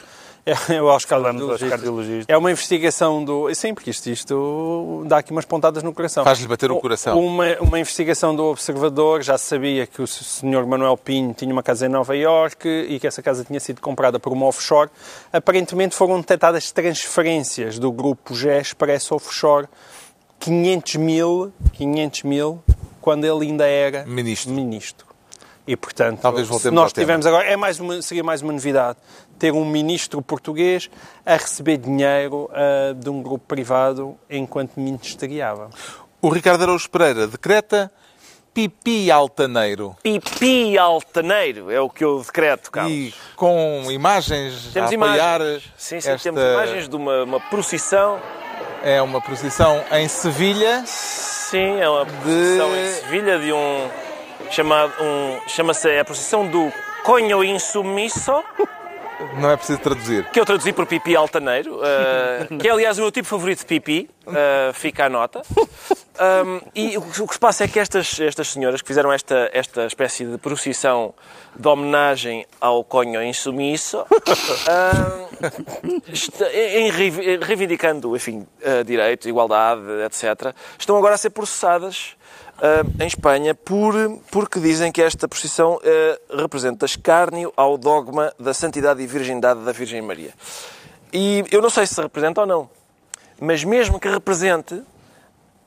[0.70, 1.70] É, eu aos Falamos aos cardiologistas.
[1.70, 2.26] cardiologistas.
[2.28, 3.54] É uma investigação do...
[3.54, 6.24] Sim, porque isto, isto dá aqui umas pontadas no coração.
[6.24, 7.20] Faz-lhe bater o coração.
[7.20, 10.66] Uma, uma investigação do Observador, já se sabia que o Sr.
[10.66, 14.20] Manuel Pinho tinha uma casa em Nova Iorque e que essa casa tinha sido comprada
[14.20, 14.90] por uma offshore.
[15.32, 19.68] Aparentemente foram detectadas transferências do grupo GES para essa offshore
[20.40, 22.64] 500 mil, 500 mil
[23.00, 24.52] quando ele ainda era Ministro.
[24.54, 25.11] ministro.
[25.66, 28.98] E, portanto, Talvez se nós tivemos agora, é mais uma, seria mais uma novidade,
[29.38, 30.90] ter um ministro português
[31.26, 35.70] a receber dinheiro ah, de um grupo privado enquanto ministeriava.
[36.22, 37.92] O Ricardo Araújo Pereira decreta
[38.54, 39.96] pipi altaneiro.
[40.04, 42.94] Pipi altaneiro é o que eu decreto, Carlos.
[42.94, 45.64] E com imagens Temos a apoiar imagens.
[45.78, 46.24] Sim, sim, esta...
[46.24, 48.20] temos imagens de uma, uma procissão.
[48.84, 50.84] É uma procissão em Sevilha.
[50.86, 53.90] Sim, é uma procissão em Sevilha de um
[54.52, 56.72] chamado um chama-se a procissão do
[57.04, 58.44] Conho Insumisso.
[59.38, 60.26] Não é preciso traduzir.
[60.32, 63.66] que eu traduzi por pipi altaneiro, uh, que é aliás o meu tipo favorito de
[63.66, 65.44] pipi, uh, fica a nota.
[66.20, 69.12] Um, e o que o que se passa é que estas, estas senhoras que fizeram
[69.14, 71.14] esta, esta espécie de procissão
[71.56, 75.48] de homenagem ao conho insumisso, um,
[76.12, 82.16] está- em, reiv- reivindicando enfim, uh, direito, igualdade, etc., estão agora a ser processadas
[83.00, 83.94] em Espanha por,
[84.30, 89.72] porque dizem que esta procissão uh, representa escárnio ao dogma da santidade e virgindade da
[89.72, 90.32] Virgem Maria.
[91.12, 92.70] E eu não sei se representa ou não,
[93.40, 94.82] mas mesmo que represente,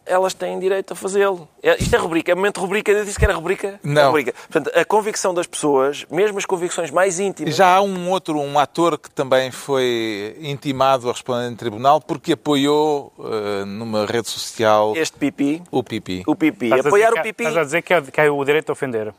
[0.06, 1.48] elas têm direito a fazê-lo.
[1.62, 3.78] É- Isto é rubrica, é momento rubrica, eu disse que era rubrica?
[3.82, 4.02] Não.
[4.02, 4.34] É rubrica.
[4.50, 8.58] Portanto, a convicção das pessoas, mesmo as convicções mais íntimas, Já há um outro, um
[8.58, 14.92] ator que também foi intimado a responder em tribunal porque apoiou eh, numa rede social
[14.96, 16.22] este pipi, o Pipi.
[16.26, 18.32] o pipi, Estás a apoiar dizer o pipi, Estás a dizer que há, que há
[18.32, 19.12] o direito de ofender.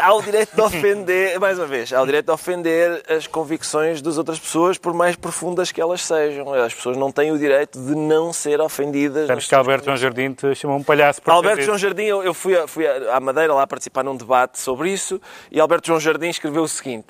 [0.00, 4.00] Há o direito de ofender, mais uma vez, há o direito de ofender as convicções
[4.02, 6.52] das outras pessoas, por mais profundas que elas sejam.
[6.54, 9.26] As pessoas não têm o direito de não ser ofendidas.
[9.26, 11.78] Sabes que Alberto João Jardim te chamou um palhaço por Alberto João.
[11.78, 15.58] Jardim, eu, eu fui, a- fui à Madeira lá participar num debate sobre isso e
[15.60, 17.06] Alberto João Jardim escreveu o seguinte: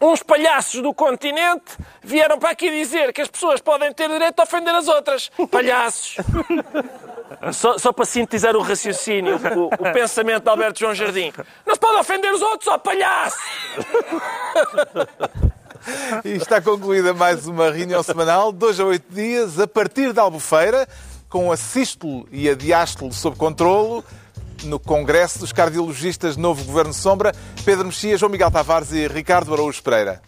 [0.00, 4.42] Uns palhaços do continente vieram para aqui dizer que as pessoas podem ter direito a
[4.42, 5.30] ofender as outras.
[5.50, 6.16] Palhaços!
[7.52, 11.32] Só, só para sintetizar o raciocínio, o, o pensamento de Alberto João Jardim.
[11.66, 13.38] Não se pode ofender os outros, ó palhaço!
[16.24, 20.86] E está concluída mais uma reunião semanal, dois a oito dias, a partir da Albufeira,
[21.28, 24.04] com a sístole e a diástole sob controlo,
[24.64, 27.32] no Congresso dos Cardiologistas Novo Governo Sombra,
[27.64, 30.20] Pedro Mexia, João Miguel Tavares e Ricardo Araújo Pereira.